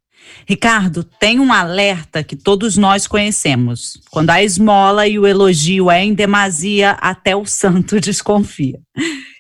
Ricardo, 0.47 1.03
tem 1.03 1.41
um 1.41 1.53
alerta 1.53 2.23
que 2.23 2.37
todos 2.37 2.77
nós 2.77 3.07
conhecemos. 3.07 3.99
Quando 4.11 4.31
a 4.31 4.43
esmola 4.43 5.07
e 5.07 5.19
o 5.19 5.27
elogio 5.27 5.91
é 5.91 6.05
em 6.05 6.13
demasia, 6.13 6.93
até 7.01 7.35
o 7.35 7.47
santo 7.47 7.99
desconfia. 8.01 8.79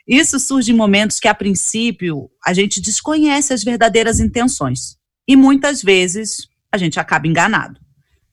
Isso 0.07 0.39
surge 0.39 0.73
em 0.73 0.77
momentos 0.77 1.21
que, 1.21 1.29
a 1.29 1.35
princípio, 1.35 2.31
a 2.45 2.55
gente 2.55 2.81
desconhece 2.81 3.53
as 3.53 3.63
verdadeiras 3.63 4.21
intenções. 4.21 4.97
E 5.29 5.37
muitas 5.37 5.83
vezes 5.83 6.49
a 6.73 6.79
gente 6.79 7.01
acaba 7.01 7.27
enganado. 7.27 7.81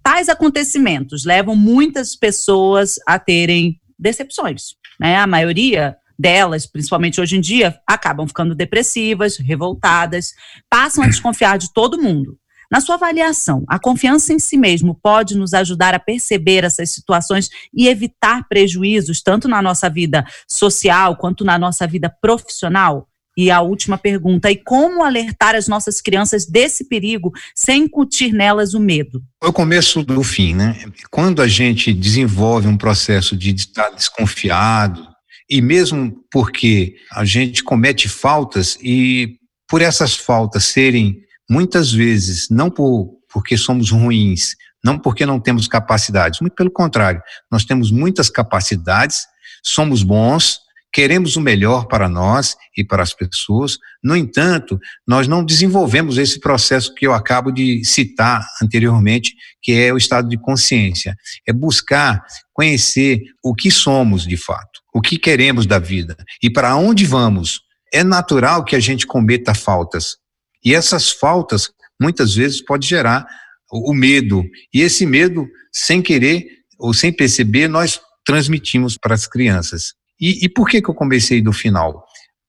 Tais 0.03 0.29
acontecimentos 0.29 1.25
levam 1.25 1.55
muitas 1.55 2.15
pessoas 2.15 2.95
a 3.07 3.17
terem 3.17 3.79
decepções. 3.97 4.75
Né? 4.99 5.17
A 5.17 5.25
maioria 5.25 5.97
delas, 6.17 6.65
principalmente 6.65 7.19
hoje 7.19 7.37
em 7.37 7.41
dia, 7.41 7.79
acabam 7.87 8.27
ficando 8.27 8.55
depressivas, 8.55 9.37
revoltadas, 9.37 10.33
passam 10.69 11.03
a 11.03 11.07
desconfiar 11.07 11.57
de 11.57 11.73
todo 11.73 12.01
mundo. 12.01 12.37
Na 12.71 12.81
sua 12.81 12.95
avaliação, 12.95 13.63
a 13.67 13.77
confiança 13.77 14.33
em 14.33 14.39
si 14.39 14.57
mesmo 14.57 14.95
pode 14.95 15.37
nos 15.37 15.53
ajudar 15.53 15.93
a 15.93 15.99
perceber 15.99 16.63
essas 16.63 16.91
situações 16.91 17.49
e 17.73 17.87
evitar 17.87 18.47
prejuízos 18.47 19.21
tanto 19.21 19.47
na 19.47 19.61
nossa 19.61 19.89
vida 19.89 20.25
social 20.47 21.15
quanto 21.15 21.45
na 21.45 21.59
nossa 21.59 21.85
vida 21.85 22.09
profissional? 22.09 23.07
E 23.37 23.51
a 23.51 23.61
última 23.61 23.97
pergunta, 23.97 24.49
e 24.49 24.55
como 24.55 25.03
alertar 25.03 25.55
as 25.55 25.67
nossas 25.67 25.99
crianças 25.99 26.45
desse 26.45 26.85
perigo 26.85 27.31
sem 27.53 27.83
incutir 27.83 28.31
nelas 28.31 28.73
o 28.73 28.79
medo? 28.79 29.21
Eu 29.43 29.51
começo 29.51 30.03
do 30.03 30.23
fim, 30.23 30.53
né? 30.53 30.85
Quando 31.11 31.41
a 31.41 31.47
gente 31.47 31.93
desenvolve 31.93 32.67
um 32.67 32.77
processo 32.77 33.35
de 33.35 33.53
estar 33.53 33.89
desconfiado, 33.89 35.05
e 35.49 35.61
mesmo 35.61 36.15
porque 36.31 36.95
a 37.11 37.23
gente 37.23 37.63
comete 37.63 38.07
faltas 38.07 38.77
e 38.81 39.37
por 39.67 39.81
essas 39.81 40.15
faltas 40.15 40.65
serem 40.65 41.19
muitas 41.49 41.91
vezes 41.91 42.47
não 42.49 42.69
por 42.69 43.15
porque 43.31 43.57
somos 43.57 43.91
ruins, 43.91 44.55
não 44.83 44.97
porque 44.97 45.25
não 45.25 45.41
temos 45.41 45.67
capacidades, 45.67 46.39
muito 46.39 46.55
pelo 46.55 46.71
contrário, 46.71 47.21
nós 47.51 47.65
temos 47.65 47.91
muitas 47.91 48.29
capacidades, 48.29 49.25
somos 49.61 50.03
bons, 50.03 50.59
queremos 50.95 51.35
o 51.35 51.41
melhor 51.41 51.87
para 51.87 52.07
nós 52.07 52.55
e 52.77 52.81
para 52.81 53.03
as 53.03 53.13
pessoas. 53.13 53.77
No 54.01 54.15
entanto, 54.15 54.79
nós 55.05 55.27
não 55.27 55.43
desenvolvemos 55.43 56.17
esse 56.17 56.39
processo 56.39 56.95
que 56.95 57.05
eu 57.05 57.13
acabo 57.13 57.51
de 57.51 57.83
citar 57.83 58.47
anteriormente, 58.63 59.35
que 59.61 59.73
é 59.73 59.91
o 59.91 59.97
estado 59.97 60.29
de 60.29 60.37
consciência. 60.37 61.13
É 61.45 61.51
buscar 61.51 62.23
conhecer 62.53 63.21
o 63.43 63.53
que 63.53 63.69
somos 63.69 64.25
de 64.25 64.37
fato, 64.37 64.79
o 64.93 65.01
que 65.01 65.19
queremos 65.19 65.65
da 65.65 65.79
vida 65.79 66.15
e 66.41 66.49
para 66.49 66.77
onde 66.77 67.05
vamos. 67.05 67.59
É 67.93 68.01
natural 68.01 68.63
que 68.63 68.77
a 68.77 68.79
gente 68.79 69.05
cometa 69.05 69.53
faltas. 69.53 70.15
E 70.63 70.73
essas 70.73 71.11
faltas, 71.11 71.71
muitas 72.01 72.33
vezes, 72.33 72.63
pode 72.63 72.87
gerar 72.87 73.27
o 73.69 73.93
medo. 73.93 74.45
E 74.73 74.79
esse 74.79 75.05
medo, 75.05 75.45
sem 75.73 76.01
querer 76.01 76.47
ou 76.79 76.93
sem 76.93 77.11
perceber, 77.11 77.67
nós 77.67 77.99
transmitimos 78.25 78.97
para 78.97 79.13
as 79.13 79.27
crianças. 79.27 79.93
E, 80.19 80.45
e 80.45 80.50
por 80.50 80.67
que, 80.67 80.81
que 80.81 80.89
eu 80.89 80.93
comecei 80.93 81.41
do 81.41 81.51
final? 81.51 82.05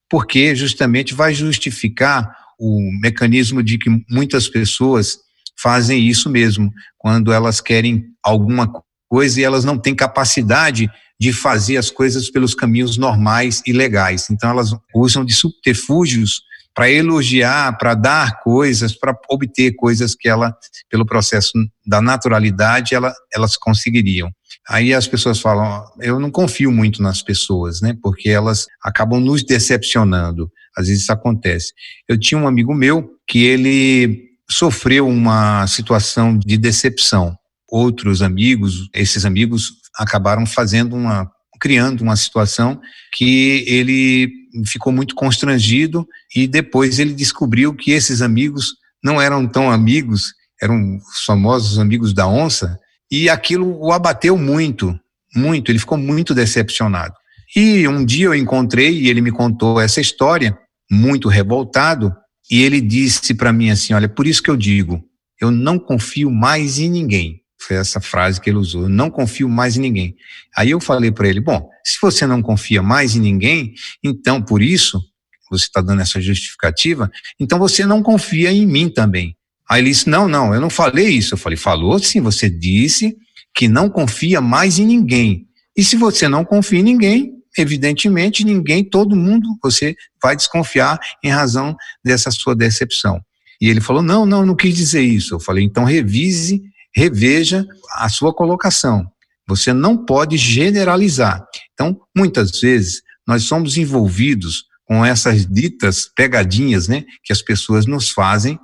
Porque 0.09 0.55
justamente 0.55 1.13
vai 1.13 1.33
justificar 1.33 2.33
o 2.59 2.79
mecanismo 3.01 3.61
de 3.61 3.77
que 3.77 3.89
muitas 4.09 4.47
pessoas 4.47 5.17
fazem 5.59 6.07
isso 6.07 6.29
mesmo, 6.29 6.71
quando 6.97 7.31
elas 7.31 7.59
querem 7.59 8.05
alguma 8.23 8.71
coisa 9.09 9.39
e 9.39 9.43
elas 9.43 9.65
não 9.65 9.77
têm 9.77 9.95
capacidade 9.95 10.89
de 11.19 11.33
fazer 11.33 11.77
as 11.77 11.89
coisas 11.89 12.29
pelos 12.29 12.53
caminhos 12.53 12.97
normais 12.97 13.61
e 13.65 13.73
legais. 13.73 14.29
Então 14.29 14.49
elas 14.49 14.71
usam 14.93 15.25
de 15.25 15.33
subterfúgios 15.33 16.41
para 16.75 16.91
elogiar, 16.91 17.75
para 17.75 17.95
dar 17.95 18.39
coisas, 18.41 18.93
para 18.93 19.17
obter 19.31 19.75
coisas 19.75 20.13
que 20.13 20.29
ela, 20.29 20.55
pelo 20.91 21.07
processo 21.07 21.51
da 21.83 21.99
naturalidade, 21.99 22.93
ela, 22.93 23.11
elas 23.33 23.57
conseguiriam. 23.57 24.29
Aí 24.69 24.93
as 24.93 25.07
pessoas 25.07 25.39
falam, 25.39 25.85
eu 25.99 26.19
não 26.19 26.29
confio 26.29 26.71
muito 26.71 27.01
nas 27.01 27.21
pessoas, 27.21 27.81
né? 27.81 27.95
Porque 28.01 28.29
elas 28.29 28.65
acabam 28.83 29.19
nos 29.19 29.43
decepcionando. 29.43 30.51
Às 30.75 30.87
vezes 30.87 31.03
isso 31.03 31.11
acontece. 31.11 31.73
Eu 32.07 32.19
tinha 32.19 32.39
um 32.39 32.47
amigo 32.47 32.73
meu 32.73 33.09
que 33.25 33.43
ele 33.43 34.27
sofreu 34.49 35.07
uma 35.07 35.65
situação 35.67 36.37
de 36.37 36.57
decepção. 36.57 37.37
Outros 37.69 38.21
amigos, 38.21 38.89
esses 38.93 39.25
amigos 39.25 39.73
acabaram 39.97 40.45
fazendo 40.45 40.95
uma 40.95 41.31
criando 41.59 42.01
uma 42.01 42.15
situação 42.15 42.79
que 43.11 43.63
ele 43.67 44.31
ficou 44.67 44.93
muito 44.93 45.15
constrangido 45.15 46.07
e 46.35 46.47
depois 46.47 46.99
ele 46.99 47.13
descobriu 47.13 47.73
que 47.73 47.91
esses 47.91 48.21
amigos 48.21 48.75
não 49.03 49.19
eram 49.19 49.47
tão 49.47 49.71
amigos, 49.71 50.33
eram 50.61 50.97
os 50.97 51.25
famosos 51.25 51.79
amigos 51.79 52.13
da 52.13 52.27
onça, 52.27 52.77
e 53.11 53.29
aquilo 53.29 53.77
o 53.79 53.91
abateu 53.91 54.37
muito, 54.37 54.97
muito, 55.35 55.71
ele 55.71 55.79
ficou 55.79 55.97
muito 55.97 56.33
decepcionado. 56.33 57.13
E 57.55 57.87
um 57.87 58.03
dia 58.03 58.25
eu 58.25 58.35
encontrei 58.35 59.01
e 59.01 59.09
ele 59.09 59.21
me 59.21 59.31
contou 59.31 59.79
essa 59.79 60.01
história, 60.01 60.57
muito 60.91 61.29
revoltado, 61.29 62.13
e 62.51 62.61
ele 62.61 62.81
disse 62.81 63.33
para 63.33 63.53
mim 63.53 63.69
assim: 63.69 63.93
Olha, 63.93 64.09
por 64.09 64.27
isso 64.27 64.43
que 64.43 64.49
eu 64.49 64.57
digo, 64.57 65.03
eu 65.39 65.51
não 65.51 65.79
confio 65.79 66.29
mais 66.29 66.79
em 66.79 66.89
ninguém. 66.89 67.41
Foi 67.59 67.75
essa 67.75 67.99
frase 67.99 68.39
que 68.39 68.49
ele 68.49 68.57
usou. 68.57 68.83
Eu 68.83 68.89
não 68.89 69.09
confio 69.09 69.49
mais 69.49 69.77
em 69.77 69.81
ninguém. 69.81 70.15
Aí 70.55 70.71
eu 70.71 70.79
falei 70.79 71.11
para 71.11 71.27
ele: 71.27 71.39
Bom, 71.39 71.69
se 71.85 71.97
você 72.01 72.27
não 72.27 72.41
confia 72.41 72.81
mais 72.81 73.15
em 73.15 73.19
ninguém, 73.19 73.73
então 74.03 74.41
por 74.41 74.61
isso 74.61 75.01
você 75.49 75.63
está 75.63 75.79
dando 75.79 76.01
essa 76.01 76.19
justificativa, 76.19 77.09
então 77.39 77.57
você 77.57 77.85
não 77.85 78.03
confia 78.03 78.51
em 78.51 78.65
mim 78.65 78.89
também. 78.89 79.36
Aí 79.69 79.81
ele 79.81 79.89
disse: 79.89 80.09
Não, 80.09 80.27
não, 80.27 80.53
eu 80.53 80.61
não 80.61 80.69
falei 80.69 81.07
isso. 81.09 81.33
Eu 81.33 81.37
falei: 81.37 81.57
Falou 81.57 81.99
sim, 81.99 82.21
você 82.21 82.49
disse 82.49 83.15
que 83.53 83.67
não 83.67 83.89
confia 83.89 84.39
mais 84.39 84.79
em 84.79 84.85
ninguém. 84.85 85.47
E 85.75 85.83
se 85.83 85.95
você 85.95 86.27
não 86.27 86.45
confia 86.45 86.79
em 86.79 86.83
ninguém, 86.83 87.33
evidentemente 87.57 88.43
ninguém, 88.43 88.83
todo 88.83 89.15
mundo, 89.15 89.47
você 89.61 89.95
vai 90.21 90.35
desconfiar 90.35 90.99
em 91.23 91.29
razão 91.29 91.75
dessa 92.03 92.31
sua 92.31 92.55
decepção. 92.55 93.19
E 93.59 93.69
ele 93.69 93.81
falou: 93.81 94.01
Não, 94.01 94.25
não, 94.25 94.45
não 94.45 94.55
quis 94.55 94.75
dizer 94.75 95.01
isso. 95.01 95.35
Eu 95.35 95.39
falei: 95.39 95.63
Então 95.63 95.83
revise, 95.83 96.61
reveja 96.95 97.65
a 97.95 98.07
sua 98.09 98.33
colocação. 98.33 99.05
Você 99.47 99.71
não 99.71 99.97
pode 99.97 100.35
generalizar. 100.37 101.45
Então, 101.73 101.97
muitas 102.15 102.59
vezes, 102.59 103.01
nós 103.25 103.43
somos 103.43 103.77
envolvidos 103.77 104.65
com 104.85 105.05
essas 105.05 105.45
ditas 105.45 106.09
pegadinhas, 106.15 106.87
né, 106.87 107.03
que 107.23 107.33
as 107.33 107.41
pessoas 107.41 107.85
nos 107.85 108.09
fazem 108.09 108.57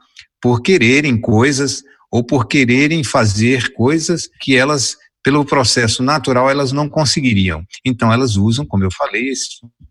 por 0.44 0.62
quererem 0.62 1.18
coisas 1.18 1.84
ou 2.12 2.22
por 2.22 2.48
quererem 2.48 3.02
fazer 3.02 3.72
coisas 3.74 4.30
que 4.42 4.58
elas 4.58 4.98
pelo 5.24 5.46
processo 5.46 6.04
natural, 6.04 6.50
elas 6.50 6.74
não 6.74 6.90
conseguiriam. 6.90 7.64
Então, 7.86 8.12
elas 8.12 8.36
usam, 8.36 8.66
como 8.66 8.84
eu 8.84 8.90
falei, 8.92 9.30
esse 9.30 9.48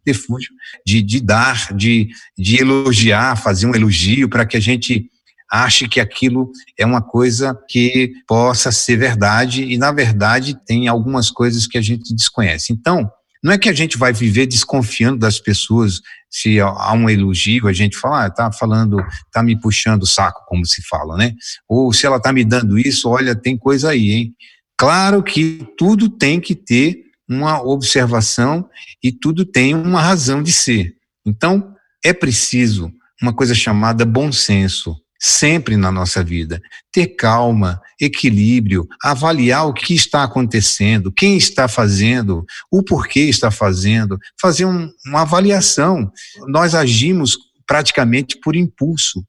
refúgio 0.06 0.50
de, 0.86 1.00
de 1.00 1.22
dar, 1.22 1.74
de, 1.74 2.10
de 2.36 2.60
elogiar, 2.60 3.34
fazer 3.36 3.66
um 3.66 3.74
elogio 3.74 4.28
para 4.28 4.44
que 4.44 4.58
a 4.58 4.60
gente 4.60 5.08
ache 5.50 5.88
que 5.88 5.98
aquilo 5.98 6.50
é 6.78 6.84
uma 6.84 7.00
coisa 7.00 7.58
que 7.66 8.12
possa 8.28 8.70
ser 8.70 8.98
verdade 8.98 9.64
e, 9.64 9.78
na 9.78 9.90
verdade, 9.90 10.54
tem 10.66 10.86
algumas 10.86 11.30
coisas 11.30 11.66
que 11.66 11.78
a 11.78 11.82
gente 11.82 12.14
desconhece. 12.14 12.74
Então, 12.74 13.10
não 13.42 13.52
é 13.52 13.58
que 13.58 13.68
a 13.68 13.72
gente 13.72 13.98
vai 13.98 14.12
viver 14.12 14.46
desconfiando 14.46 15.18
das 15.18 15.40
pessoas 15.40 16.00
se 16.30 16.60
há 16.60 16.92
um 16.92 17.10
elogio, 17.10 17.66
a 17.66 17.72
gente 17.72 17.96
fala, 17.96 18.24
ah, 18.24 18.30
tá 18.30 18.52
falando, 18.52 18.96
tá 19.30 19.42
me 19.42 19.58
puxando 19.58 20.04
o 20.04 20.06
saco, 20.06 20.44
como 20.46 20.64
se 20.64 20.80
fala, 20.82 21.16
né? 21.16 21.34
Ou 21.68 21.92
se 21.92 22.06
ela 22.06 22.20
tá 22.20 22.32
me 22.32 22.44
dando 22.44 22.78
isso, 22.78 23.08
olha, 23.08 23.34
tem 23.34 23.56
coisa 23.56 23.90
aí, 23.90 24.10
hein? 24.10 24.34
Claro 24.78 25.22
que 25.22 25.66
tudo 25.76 26.08
tem 26.08 26.40
que 26.40 26.54
ter 26.54 27.02
uma 27.28 27.62
observação 27.62 28.68
e 29.02 29.12
tudo 29.12 29.44
tem 29.44 29.74
uma 29.74 30.00
razão 30.00 30.42
de 30.42 30.52
ser. 30.52 30.94
Então, 31.26 31.74
é 32.04 32.12
preciso 32.12 32.92
uma 33.20 33.32
coisa 33.32 33.54
chamada 33.54 34.04
bom 34.04 34.32
senso, 34.32 34.96
sempre 35.18 35.76
na 35.76 35.92
nossa 35.92 36.24
vida. 36.24 36.60
Ter 36.90 37.08
calma, 37.08 37.80
equilíbrio, 38.04 38.88
avaliar 39.00 39.68
o 39.68 39.72
que 39.72 39.94
está 39.94 40.24
acontecendo, 40.24 41.12
quem 41.12 41.36
está 41.36 41.68
fazendo, 41.68 42.44
o 42.70 42.82
porquê 42.82 43.20
está 43.20 43.48
fazendo, 43.48 44.18
fazer 44.40 44.64
um, 44.64 44.90
uma 45.06 45.22
avaliação. 45.22 46.10
Nós 46.48 46.74
agimos 46.74 47.38
praticamente 47.64 48.40
por 48.40 48.56
impulso, 48.56 49.24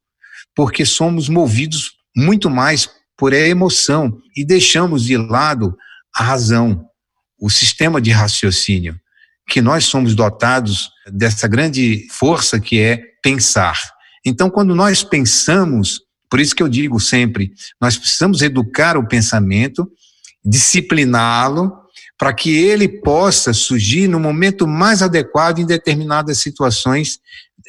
porque 0.55 0.85
somos 0.85 1.29
movidos 1.29 1.91
muito 2.17 2.49
mais 2.49 2.89
por 3.15 3.31
emoção 3.31 4.17
e 4.35 4.43
deixamos 4.43 5.03
de 5.03 5.17
lado 5.17 5.77
a 6.15 6.23
razão, 6.23 6.83
o 7.39 7.51
sistema 7.51 8.01
de 8.01 8.09
raciocínio, 8.09 8.99
que 9.47 9.61
nós 9.61 9.85
somos 9.85 10.15
dotados 10.15 10.89
dessa 11.11 11.47
grande 11.47 12.07
força 12.09 12.59
que 12.59 12.79
é 12.79 12.99
pensar. 13.21 13.79
Então, 14.25 14.49
quando 14.49 14.73
nós 14.73 15.03
pensamos, 15.03 16.01
por 16.33 16.39
isso 16.39 16.55
que 16.55 16.63
eu 16.63 16.67
digo 16.67 16.99
sempre, 16.99 17.53
nós 17.79 17.95
precisamos 17.95 18.41
educar 18.41 18.97
o 18.97 19.07
pensamento, 19.07 19.87
discipliná-lo, 20.43 21.71
para 22.17 22.33
que 22.33 22.49
ele 22.57 22.87
possa 22.87 23.53
surgir 23.53 24.07
no 24.07 24.19
momento 24.19 24.65
mais 24.65 25.03
adequado 25.03 25.59
em 25.59 25.65
determinadas 25.67 26.39
situações, 26.39 27.19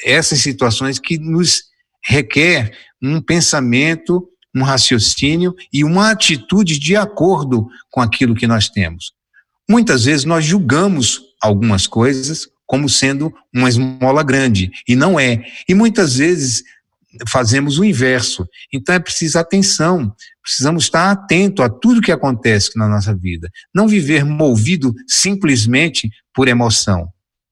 essas 0.02 0.40
situações 0.40 0.98
que 0.98 1.18
nos 1.18 1.64
requer 2.02 2.72
um 3.02 3.20
pensamento 3.20 4.26
um 4.56 4.62
raciocínio 4.62 5.54
e 5.70 5.84
uma 5.84 6.10
atitude 6.10 6.78
de 6.78 6.96
acordo 6.96 7.68
com 7.90 8.00
aquilo 8.00 8.34
que 8.34 8.46
nós 8.46 8.70
temos. 8.70 9.12
Muitas 9.68 10.06
vezes 10.06 10.24
nós 10.24 10.42
julgamos 10.42 11.20
algumas 11.42 11.86
coisas 11.86 12.48
como 12.66 12.88
sendo 12.88 13.30
uma 13.54 13.68
esmola 13.68 14.22
grande, 14.22 14.70
e 14.88 14.96
não 14.96 15.20
é. 15.20 15.44
E 15.68 15.74
muitas 15.74 16.16
vezes 16.16 16.64
fazemos 17.28 17.78
o 17.78 17.84
inverso. 17.84 18.46
Então 18.72 18.94
é 18.94 18.98
preciso 18.98 19.38
atenção, 19.38 20.14
precisamos 20.42 20.84
estar 20.84 21.10
atento 21.10 21.62
a 21.62 21.68
tudo 21.68 22.00
que 22.00 22.12
acontece 22.12 22.76
na 22.76 22.88
nossa 22.88 23.14
vida. 23.14 23.48
Não 23.74 23.88
viver 23.88 24.24
movido 24.24 24.94
simplesmente 25.08 26.10
por 26.34 26.48
emoção. 26.48 27.08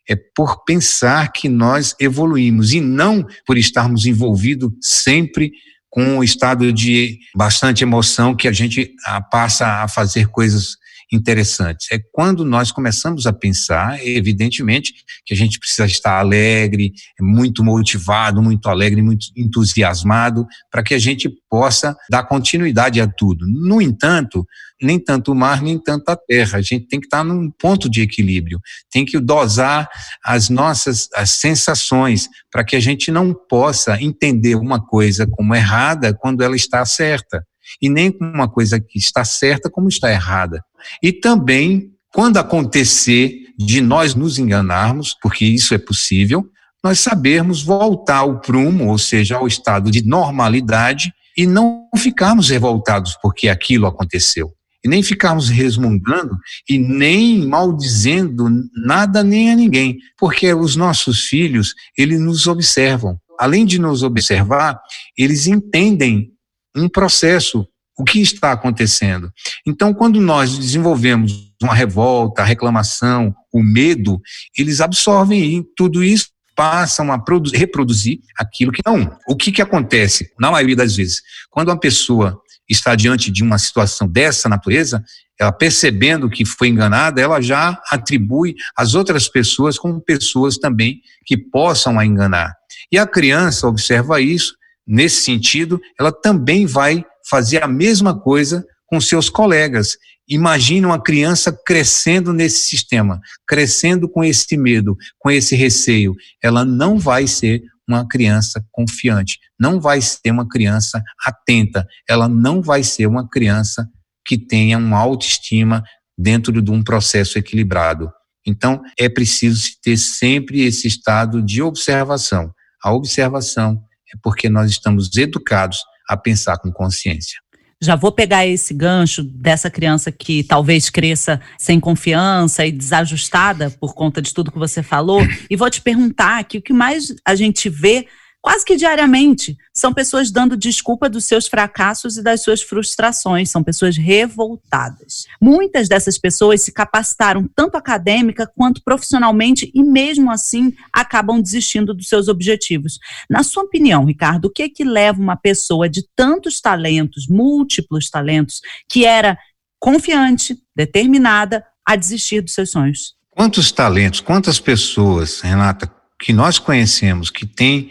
É 0.08 0.16
por 0.36 0.64
pensar 0.64 1.32
que 1.32 1.48
nós 1.48 1.94
evoluímos 2.00 2.72
e 2.72 2.80
não 2.80 3.24
por 3.46 3.56
estarmos 3.56 4.04
envolvidos 4.04 4.72
sempre 4.80 5.52
com 5.88 6.02
um 6.02 6.24
estado 6.24 6.72
de 6.72 7.18
bastante 7.36 7.84
emoção 7.84 8.34
que 8.34 8.48
a 8.48 8.52
gente 8.52 8.92
ah, 9.06 9.20
passa 9.20 9.82
a 9.82 9.88
fazer 9.88 10.26
coisas 10.28 10.76
interessantes. 11.12 11.86
É 11.92 12.00
quando 12.10 12.44
nós 12.44 12.72
começamos 12.72 13.26
a 13.26 13.32
pensar, 13.32 14.04
evidentemente, 14.04 14.94
que 15.24 15.34
a 15.34 15.36
gente 15.36 15.58
precisa 15.58 15.84
estar 15.84 16.18
alegre, 16.18 16.92
muito 17.20 17.62
motivado, 17.62 18.42
muito 18.42 18.68
alegre, 18.68 19.02
muito 19.02 19.26
entusiasmado, 19.36 20.46
para 20.70 20.82
que 20.82 20.94
a 20.94 20.98
gente 20.98 21.30
possa 21.50 21.94
dar 22.10 22.24
continuidade 22.24 23.00
a 23.00 23.06
tudo. 23.06 23.46
No 23.46 23.80
entanto, 23.80 24.46
nem 24.80 24.98
tanto 24.98 25.32
o 25.32 25.34
mar, 25.34 25.62
nem 25.62 25.78
tanto 25.78 26.08
a 26.08 26.16
terra. 26.16 26.58
A 26.58 26.62
gente 26.62 26.88
tem 26.88 26.98
que 26.98 27.06
estar 27.06 27.22
num 27.22 27.50
ponto 27.50 27.88
de 27.88 28.02
equilíbrio, 28.02 28.60
tem 28.90 29.04
que 29.04 29.20
dosar 29.20 29.88
as 30.24 30.48
nossas 30.48 31.08
as 31.14 31.30
sensações, 31.30 32.28
para 32.50 32.64
que 32.64 32.74
a 32.74 32.80
gente 32.80 33.10
não 33.10 33.32
possa 33.32 34.00
entender 34.02 34.56
uma 34.56 34.84
coisa 34.84 35.26
como 35.26 35.54
errada 35.54 36.12
quando 36.14 36.42
ela 36.42 36.56
está 36.56 36.84
certa 36.84 37.44
e 37.80 37.88
nem 37.88 38.16
uma 38.20 38.48
coisa 38.48 38.80
que 38.80 38.98
está 38.98 39.24
certa 39.24 39.70
como 39.70 39.88
está 39.88 40.10
errada. 40.10 40.62
E 41.02 41.12
também, 41.12 41.90
quando 42.12 42.38
acontecer 42.38 43.42
de 43.58 43.80
nós 43.80 44.14
nos 44.14 44.38
enganarmos, 44.38 45.14
porque 45.20 45.44
isso 45.44 45.74
é 45.74 45.78
possível, 45.78 46.44
nós 46.82 47.00
sabermos 47.00 47.62
voltar 47.62 48.18
ao 48.18 48.40
prumo, 48.40 48.88
ou 48.88 48.98
seja, 48.98 49.36
ao 49.36 49.46
estado 49.46 49.90
de 49.90 50.04
normalidade, 50.04 51.12
e 51.36 51.46
não 51.46 51.88
ficarmos 51.96 52.50
revoltados 52.50 53.16
porque 53.22 53.48
aquilo 53.48 53.86
aconteceu. 53.86 54.52
E 54.84 54.88
nem 54.88 55.02
ficarmos 55.02 55.48
resmungando 55.48 56.36
e 56.68 56.76
nem 56.76 57.46
maldizendo 57.46 58.48
nada 58.84 59.22
nem 59.22 59.52
a 59.52 59.56
ninguém, 59.56 59.98
porque 60.18 60.52
os 60.52 60.74
nossos 60.74 61.24
filhos, 61.24 61.72
eles 61.96 62.20
nos 62.20 62.48
observam. 62.48 63.16
Além 63.38 63.64
de 63.64 63.78
nos 63.78 64.02
observar, 64.02 64.80
eles 65.16 65.46
entendem 65.46 66.32
um 66.76 66.88
processo, 66.88 67.66
o 67.98 68.04
que 68.04 68.20
está 68.20 68.52
acontecendo. 68.52 69.30
Então, 69.66 69.92
quando 69.92 70.20
nós 70.20 70.56
desenvolvemos 70.58 71.52
uma 71.62 71.74
revolta, 71.74 72.42
a 72.42 72.44
reclamação, 72.44 73.34
o 73.52 73.62
medo, 73.62 74.20
eles 74.56 74.80
absorvem 74.80 75.58
e 75.58 75.64
tudo 75.76 76.02
isso 76.02 76.26
passam 76.54 77.12
a 77.12 77.22
reproduzir 77.54 78.18
aquilo 78.36 78.72
que 78.72 78.82
não. 78.84 79.16
O 79.26 79.36
que, 79.36 79.52
que 79.52 79.62
acontece? 79.62 80.30
Na 80.38 80.50
maioria 80.50 80.76
das 80.76 80.96
vezes, 80.96 81.22
quando 81.50 81.68
uma 81.68 81.78
pessoa 81.78 82.40
está 82.68 82.94
diante 82.94 83.30
de 83.30 83.42
uma 83.42 83.58
situação 83.58 84.08
dessa 84.08 84.48
natureza, 84.48 85.02
ela 85.38 85.52
percebendo 85.52 86.30
que 86.30 86.44
foi 86.44 86.68
enganada, 86.68 87.20
ela 87.20 87.40
já 87.40 87.80
atribui 87.90 88.54
as 88.76 88.94
outras 88.94 89.28
pessoas 89.28 89.78
como 89.78 90.00
pessoas 90.00 90.56
também 90.56 91.00
que 91.24 91.36
possam 91.36 91.98
a 91.98 92.06
enganar. 92.06 92.54
E 92.90 92.98
a 92.98 93.06
criança 93.06 93.66
observa 93.66 94.20
isso 94.20 94.54
nesse 94.86 95.22
sentido, 95.22 95.80
ela 95.98 96.12
também 96.12 96.66
vai 96.66 97.04
fazer 97.28 97.62
a 97.62 97.68
mesma 97.68 98.18
coisa 98.18 98.64
com 98.86 99.00
seus 99.00 99.28
colegas. 99.28 99.96
Imagine 100.28 100.86
uma 100.86 101.02
criança 101.02 101.52
crescendo 101.52 102.32
nesse 102.32 102.60
sistema, 102.60 103.20
crescendo 103.46 104.08
com 104.08 104.22
esse 104.22 104.56
medo, 104.56 104.96
com 105.18 105.30
esse 105.30 105.56
receio. 105.56 106.14
Ela 106.42 106.64
não 106.64 106.98
vai 106.98 107.26
ser 107.26 107.62
uma 107.88 108.06
criança 108.06 108.64
confiante, 108.70 109.38
não 109.58 109.80
vai 109.80 110.00
ser 110.00 110.30
uma 110.30 110.48
criança 110.48 111.02
atenta, 111.24 111.86
ela 112.08 112.28
não 112.28 112.62
vai 112.62 112.82
ser 112.82 113.06
uma 113.06 113.28
criança 113.28 113.88
que 114.24 114.38
tenha 114.38 114.78
uma 114.78 114.98
autoestima 114.98 115.82
dentro 116.16 116.62
de 116.62 116.70
um 116.70 116.82
processo 116.82 117.38
equilibrado. 117.38 118.10
Então, 118.46 118.82
é 118.98 119.08
preciso 119.08 119.70
ter 119.82 119.96
sempre 119.96 120.62
esse 120.64 120.86
estado 120.86 121.42
de 121.42 121.62
observação. 121.62 122.52
A 122.82 122.92
observação 122.92 123.82
é 124.12 124.18
porque 124.22 124.48
nós 124.48 124.70
estamos 124.70 125.14
educados 125.16 125.78
a 126.08 126.16
pensar 126.16 126.58
com 126.58 126.72
consciência. 126.72 127.40
Já 127.80 127.96
vou 127.96 128.12
pegar 128.12 128.46
esse 128.46 128.72
gancho 128.72 129.24
dessa 129.24 129.68
criança 129.68 130.12
que 130.12 130.44
talvez 130.44 130.88
cresça 130.88 131.40
sem 131.58 131.80
confiança 131.80 132.64
e 132.64 132.70
desajustada 132.70 133.70
por 133.70 133.92
conta 133.92 134.22
de 134.22 134.32
tudo 134.32 134.52
que 134.52 134.58
você 134.58 134.84
falou, 134.84 135.20
e 135.50 135.56
vou 135.56 135.68
te 135.68 135.80
perguntar 135.80 136.44
que 136.44 136.58
o 136.58 136.62
que 136.62 136.72
mais 136.72 137.12
a 137.24 137.34
gente 137.34 137.68
vê 137.68 138.06
quase 138.42 138.64
que 138.64 138.76
diariamente. 138.76 139.56
São 139.72 139.94
pessoas 139.94 140.30
dando 140.32 140.56
desculpa 140.56 141.08
dos 141.08 141.24
seus 141.24 141.46
fracassos 141.46 142.16
e 142.16 142.22
das 142.22 142.42
suas 142.42 142.60
frustrações, 142.60 143.50
são 143.50 143.62
pessoas 143.62 143.96
revoltadas. 143.96 145.26
Muitas 145.40 145.88
dessas 145.88 146.18
pessoas 146.18 146.60
se 146.60 146.72
capacitaram 146.72 147.48
tanto 147.54 147.76
acadêmica 147.76 148.50
quanto 148.54 148.82
profissionalmente 148.82 149.70
e 149.72 149.82
mesmo 149.82 150.30
assim 150.30 150.74
acabam 150.92 151.40
desistindo 151.40 151.94
dos 151.94 152.08
seus 152.08 152.26
objetivos. 152.26 152.98
Na 153.30 153.44
sua 153.44 153.62
opinião, 153.62 154.04
Ricardo, 154.04 154.46
o 154.46 154.50
que 154.50 154.64
é 154.64 154.68
que 154.68 154.84
leva 154.84 155.20
uma 155.20 155.36
pessoa 155.36 155.88
de 155.88 156.04
tantos 156.16 156.60
talentos, 156.60 157.28
múltiplos 157.28 158.10
talentos, 158.10 158.60
que 158.88 159.06
era 159.06 159.38
confiante, 159.78 160.58
determinada 160.74 161.64
a 161.86 161.94
desistir 161.94 162.40
dos 162.40 162.54
seus 162.54 162.70
sonhos? 162.70 163.14
Quantos 163.30 163.70
talentos, 163.70 164.20
quantas 164.20 164.58
pessoas, 164.58 165.40
Renata, 165.40 165.90
que 166.20 166.32
nós 166.32 166.58
conhecemos 166.58 167.30
que 167.30 167.46
têm 167.46 167.90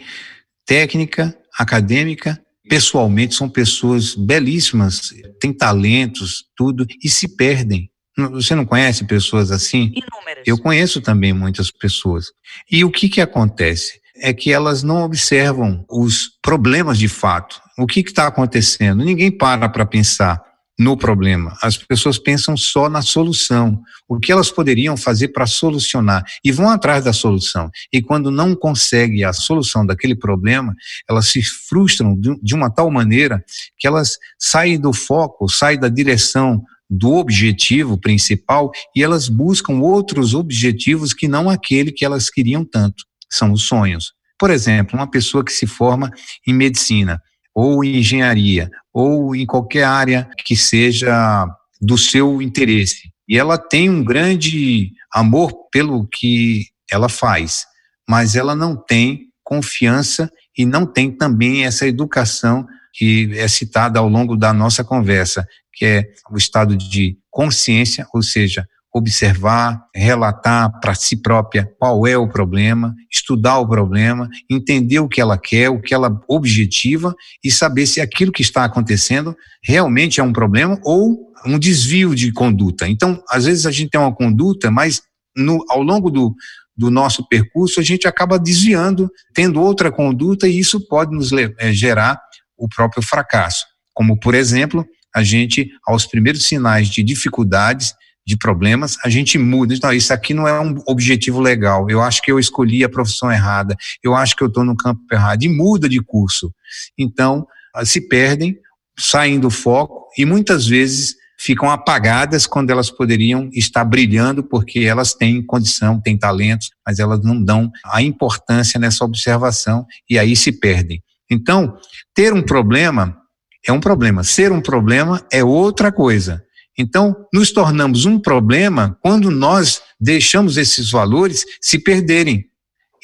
técnica, 0.66 1.36
acadêmica, 1.58 2.40
pessoalmente 2.68 3.34
são 3.34 3.48
pessoas 3.48 4.14
belíssimas, 4.14 5.12
têm 5.40 5.52
talentos, 5.52 6.44
tudo, 6.56 6.86
e 7.02 7.08
se 7.08 7.36
perdem. 7.36 7.90
Você 8.30 8.54
não 8.54 8.64
conhece 8.64 9.04
pessoas 9.06 9.50
assim? 9.50 9.92
Inúmeras. 9.94 10.44
Eu 10.46 10.58
conheço 10.58 11.00
também 11.00 11.32
muitas 11.32 11.70
pessoas. 11.70 12.26
E 12.70 12.84
o 12.84 12.90
que 12.90 13.08
que 13.08 13.20
acontece? 13.20 14.00
É 14.16 14.32
que 14.32 14.52
elas 14.52 14.82
não 14.82 15.02
observam 15.02 15.84
os 15.90 16.30
problemas 16.42 16.98
de 16.98 17.08
fato. 17.08 17.60
O 17.78 17.86
que 17.86 18.00
está 18.00 18.26
acontecendo? 18.26 19.02
Ninguém 19.04 19.30
para 19.30 19.68
para 19.68 19.86
pensar 19.86 20.40
no 20.82 20.96
problema. 20.96 21.56
As 21.62 21.76
pessoas 21.76 22.18
pensam 22.18 22.56
só 22.56 22.88
na 22.88 23.02
solução, 23.02 23.80
o 24.08 24.18
que 24.18 24.32
elas 24.32 24.50
poderiam 24.50 24.96
fazer 24.96 25.28
para 25.28 25.46
solucionar 25.46 26.24
e 26.44 26.50
vão 26.50 26.68
atrás 26.68 27.04
da 27.04 27.12
solução. 27.12 27.70
E 27.92 28.02
quando 28.02 28.30
não 28.30 28.54
conseguem 28.54 29.22
a 29.24 29.32
solução 29.32 29.86
daquele 29.86 30.16
problema, 30.16 30.74
elas 31.08 31.28
se 31.28 31.40
frustram 31.42 32.18
de 32.18 32.54
uma 32.54 32.68
tal 32.68 32.90
maneira 32.90 33.42
que 33.78 33.86
elas 33.86 34.18
saem 34.38 34.78
do 34.78 34.92
foco, 34.92 35.48
saem 35.48 35.78
da 35.78 35.88
direção 35.88 36.62
do 36.90 37.14
objetivo 37.14 37.96
principal 37.96 38.70
e 38.94 39.02
elas 39.02 39.28
buscam 39.28 39.74
outros 39.74 40.34
objetivos 40.34 41.14
que 41.14 41.28
não 41.28 41.48
aquele 41.48 41.92
que 41.92 42.04
elas 42.04 42.28
queriam 42.28 42.64
tanto. 42.64 43.04
São 43.30 43.52
os 43.52 43.62
sonhos. 43.62 44.12
Por 44.38 44.50
exemplo, 44.50 44.98
uma 44.98 45.08
pessoa 45.08 45.44
que 45.44 45.52
se 45.52 45.66
forma 45.66 46.10
em 46.46 46.52
medicina 46.52 47.22
ou 47.54 47.84
em 47.84 47.98
engenharia, 47.98 48.70
ou 48.92 49.34
em 49.34 49.46
qualquer 49.46 49.84
área 49.84 50.28
que 50.44 50.56
seja 50.56 51.46
do 51.80 51.98
seu 51.98 52.40
interesse. 52.40 53.12
E 53.28 53.38
ela 53.38 53.58
tem 53.58 53.88
um 53.88 54.04
grande 54.04 54.92
amor 55.12 55.52
pelo 55.70 56.06
que 56.06 56.66
ela 56.90 57.08
faz, 57.08 57.64
mas 58.08 58.36
ela 58.36 58.54
não 58.54 58.76
tem 58.76 59.28
confiança 59.42 60.30
e 60.56 60.64
não 60.64 60.86
tem 60.86 61.10
também 61.10 61.64
essa 61.64 61.86
educação 61.86 62.66
que 62.92 63.30
é 63.34 63.48
citada 63.48 63.98
ao 63.98 64.08
longo 64.08 64.36
da 64.36 64.52
nossa 64.52 64.84
conversa, 64.84 65.46
que 65.72 65.84
é 65.84 66.10
o 66.30 66.36
estado 66.36 66.76
de 66.76 67.16
consciência, 67.30 68.06
ou 68.12 68.22
seja, 68.22 68.68
observar, 68.92 69.86
relatar 69.94 70.78
para 70.80 70.94
si 70.94 71.16
própria 71.16 71.66
qual 71.78 72.06
é 72.06 72.16
o 72.16 72.28
problema, 72.28 72.94
estudar 73.10 73.58
o 73.58 73.66
problema, 73.66 74.28
entender 74.50 74.98
o 74.98 75.08
que 75.08 75.20
ela 75.20 75.38
quer, 75.38 75.70
o 75.70 75.80
que 75.80 75.94
ela 75.94 76.20
objetiva 76.28 77.14
e 77.42 77.50
saber 77.50 77.86
se 77.86 78.00
aquilo 78.00 78.30
que 78.30 78.42
está 78.42 78.64
acontecendo 78.64 79.34
realmente 79.62 80.20
é 80.20 80.22
um 80.22 80.32
problema 80.32 80.78
ou 80.84 81.32
um 81.46 81.58
desvio 81.58 82.14
de 82.14 82.30
conduta. 82.32 82.86
Então, 82.86 83.22
às 83.30 83.46
vezes 83.46 83.64
a 83.64 83.70
gente 83.70 83.90
tem 83.90 84.00
uma 84.00 84.14
conduta, 84.14 84.70
mas 84.70 85.02
no, 85.34 85.64
ao 85.70 85.82
longo 85.82 86.10
do, 86.10 86.34
do 86.76 86.90
nosso 86.90 87.26
percurso 87.26 87.80
a 87.80 87.82
gente 87.82 88.06
acaba 88.06 88.38
desviando, 88.38 89.10
tendo 89.32 89.60
outra 89.60 89.90
conduta 89.90 90.46
e 90.46 90.58
isso 90.58 90.86
pode 90.86 91.14
nos 91.14 91.32
é, 91.32 91.72
gerar 91.72 92.20
o 92.58 92.68
próprio 92.68 93.02
fracasso. 93.02 93.64
Como, 93.94 94.18
por 94.20 94.34
exemplo, 94.34 94.86
a 95.14 95.22
gente, 95.22 95.70
aos 95.86 96.06
primeiros 96.06 96.44
sinais 96.44 96.88
de 96.88 97.02
dificuldades, 97.02 97.94
de 98.26 98.36
problemas, 98.36 98.96
a 99.04 99.08
gente 99.08 99.36
muda. 99.38 99.74
Não, 99.82 99.92
isso 99.92 100.12
aqui 100.12 100.32
não 100.32 100.46
é 100.46 100.60
um 100.60 100.80
objetivo 100.86 101.40
legal. 101.40 101.88
Eu 101.90 102.00
acho 102.00 102.22
que 102.22 102.30
eu 102.30 102.38
escolhi 102.38 102.84
a 102.84 102.88
profissão 102.88 103.30
errada. 103.30 103.76
Eu 104.02 104.14
acho 104.14 104.36
que 104.36 104.42
eu 104.42 104.48
estou 104.48 104.64
no 104.64 104.76
campo 104.76 105.02
errado. 105.10 105.42
E 105.42 105.48
muda 105.48 105.88
de 105.88 106.00
curso. 106.00 106.52
Então, 106.96 107.46
se 107.84 108.00
perdem, 108.00 108.56
saem 108.98 109.40
do 109.40 109.50
foco 109.50 110.06
e 110.16 110.24
muitas 110.24 110.66
vezes 110.66 111.16
ficam 111.38 111.68
apagadas 111.68 112.46
quando 112.46 112.70
elas 112.70 112.88
poderiam 112.88 113.48
estar 113.52 113.84
brilhando 113.84 114.44
porque 114.44 114.80
elas 114.80 115.12
têm 115.12 115.44
condição, 115.44 116.00
têm 116.00 116.16
talentos, 116.16 116.70
mas 116.86 117.00
elas 117.00 117.20
não 117.22 117.42
dão 117.42 117.70
a 117.86 118.00
importância 118.00 118.78
nessa 118.78 119.04
observação 119.04 119.84
e 120.08 120.18
aí 120.18 120.36
se 120.36 120.52
perdem. 120.52 121.02
Então, 121.28 121.76
ter 122.14 122.32
um 122.32 122.42
problema 122.42 123.18
é 123.66 123.72
um 123.72 123.80
problema, 123.80 124.22
ser 124.22 124.52
um 124.52 124.60
problema 124.60 125.24
é 125.32 125.42
outra 125.42 125.90
coisa. 125.90 126.44
Então, 126.82 127.14
nos 127.32 127.52
tornamos 127.52 128.06
um 128.06 128.18
problema 128.18 128.98
quando 129.00 129.30
nós 129.30 129.80
deixamos 130.00 130.56
esses 130.56 130.90
valores 130.90 131.44
se 131.60 131.78
perderem. 131.78 132.44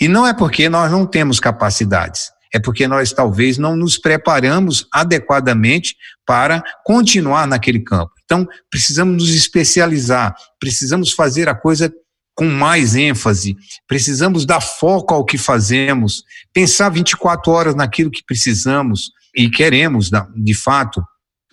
E 0.01 0.09
não 0.09 0.27
é 0.27 0.35
porque 0.35 0.69
nós 0.69 0.91
não 0.91 1.07
temos 1.07 1.39
capacidades, 1.39 2.31
é 2.53 2.59
porque 2.59 2.89
nós 2.89 3.13
talvez 3.13 3.57
não 3.57 3.77
nos 3.77 3.97
preparamos 3.97 4.89
adequadamente 4.93 5.97
para 6.27 6.61
continuar 6.85 7.47
naquele 7.47 7.79
campo. 7.79 8.11
Então, 8.25 8.47
precisamos 8.69 9.23
nos 9.23 9.35
especializar, 9.35 10.35
precisamos 10.59 11.13
fazer 11.13 11.49
a 11.49 11.55
coisa 11.55 11.93
com 12.35 12.47
mais 12.47 12.97
ênfase, 12.97 13.57
precisamos 13.87 14.45
dar 14.45 14.61
foco 14.61 15.15
ao 15.15 15.25
que 15.25 15.39
fazemos, 15.39 16.25
pensar 16.53 16.89
24 16.89 17.53
horas 17.53 17.75
naquilo 17.77 18.11
que 18.11 18.25
precisamos 18.25 19.13
e 19.37 19.49
queremos, 19.49 20.11
de 20.37 20.55
fato, 20.55 21.01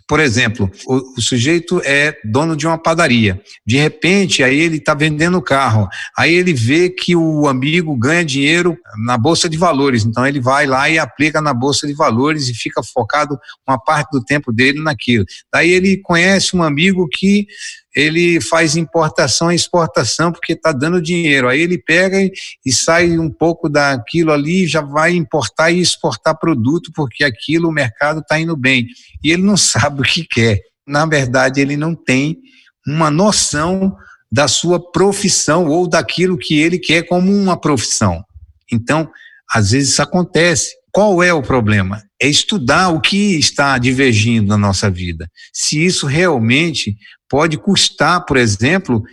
por 0.08 0.20
exemplo, 0.20 0.70
o, 0.86 1.18
o, 1.18 1.22
sujeito 1.22 1.82
é 1.84 2.16
dono 2.24 2.56
de 2.56 2.68
uma 2.68 2.78
padaria. 2.78 3.42
De 3.66 3.78
repente, 3.78 4.44
aí 4.44 4.60
ele 4.60 4.78
está 4.78 4.94
vendendo 4.94 5.40
o 5.40 5.42
carro. 5.42 5.88
Aí 6.16 6.32
ele 6.32 6.54
vê 6.54 6.92
que 6.92 7.16
o 7.16 7.48
amigo 7.48 7.96
ganha 7.98 8.24
dinheiro 8.24 8.78
na 9.04 9.18
bolsa 9.18 9.50
de 9.50 9.58
valores. 9.58 10.06
Então 10.06 10.28
ele 10.28 10.40
vai 10.40 10.68
lá 10.68 10.88
e 10.88 11.00
aplica 11.00 11.42
na 11.42 11.56
bolsa 11.56 11.88
de 11.88 11.94
valores 11.94 12.48
e 12.48 12.54
fica 12.54 12.84
focado 12.84 13.36
uma 13.68 13.80
parte 13.80 14.12
do 14.12 14.24
tempo 14.24 14.54
dele 14.54 14.80
naquilo. 14.80 15.26
Daí 15.52 15.72
ele 15.72 15.98
conhece 15.98 16.56
um 16.56 16.62
amigo 16.62 17.08
que 17.12 17.48
ele 17.96 18.42
faz 18.42 18.76
importação 18.76 19.52
e 19.52 19.56
exportação 19.56 20.32
porque 20.32 20.54
está 20.54 20.74
dando 20.74 21.02
dinheiro. 21.02 21.48
Aí 21.48 21.62
ele 21.62 21.78
pega 21.78 22.18
e, 22.66 22.74
sai 22.74 23.18
um 23.18 23.30
pouco 23.30 23.70
daquilo 23.70 24.34
ali, 24.34 24.68
já 24.68 24.82
vai 24.82 25.14
importar 25.14 25.72
e 25.72 25.80
exportar 25.80 26.38
produto 26.38 26.92
porque 26.94 27.24
aquilo 27.24 27.70
o 27.70 27.72
mercado 27.72 28.20
está 28.20 28.38
indo 28.38 28.58
bem. 28.58 28.86
E 29.24 29.32
ele 29.32 29.44
não 29.44 29.56
sabe 29.58 30.02
o 30.02 30.04
que 30.04 30.26
quer. 30.26 30.60
Na 30.86 31.06
verdade, 31.06 31.62
ele 31.62 31.78
não 31.78 31.96
tem 31.96 32.38
uma 32.86 33.10
noção 33.10 33.96
da 34.30 34.48
sua 34.48 34.80
profissão 34.92 35.68
ou 35.68 35.88
daquilo 35.88 36.38
que 36.38 36.60
ele 36.60 36.78
quer 36.78 37.04
como 37.04 37.32
uma 37.32 37.60
profissão. 37.60 38.24
Então, 38.72 39.10
às 39.50 39.72
vezes 39.72 39.94
isso 39.94 40.02
acontece. 40.02 40.76
Qual 40.92 41.24
é 41.24 41.34
o 41.34 41.42
problema? 41.42 42.04
É 42.22 42.28
estudar 42.28 42.90
o 42.90 43.00
que 43.00 43.38
está 43.38 43.78
divergindo 43.78 44.48
na 44.48 44.58
nossa 44.58 44.90
vida. 44.90 45.30
Se 45.54 45.84
isso 45.84 46.06
realmente 46.06 46.98
pode 47.36 47.58
custar, 47.58 48.24
por 48.26 48.38
exemplo, 48.38 49.04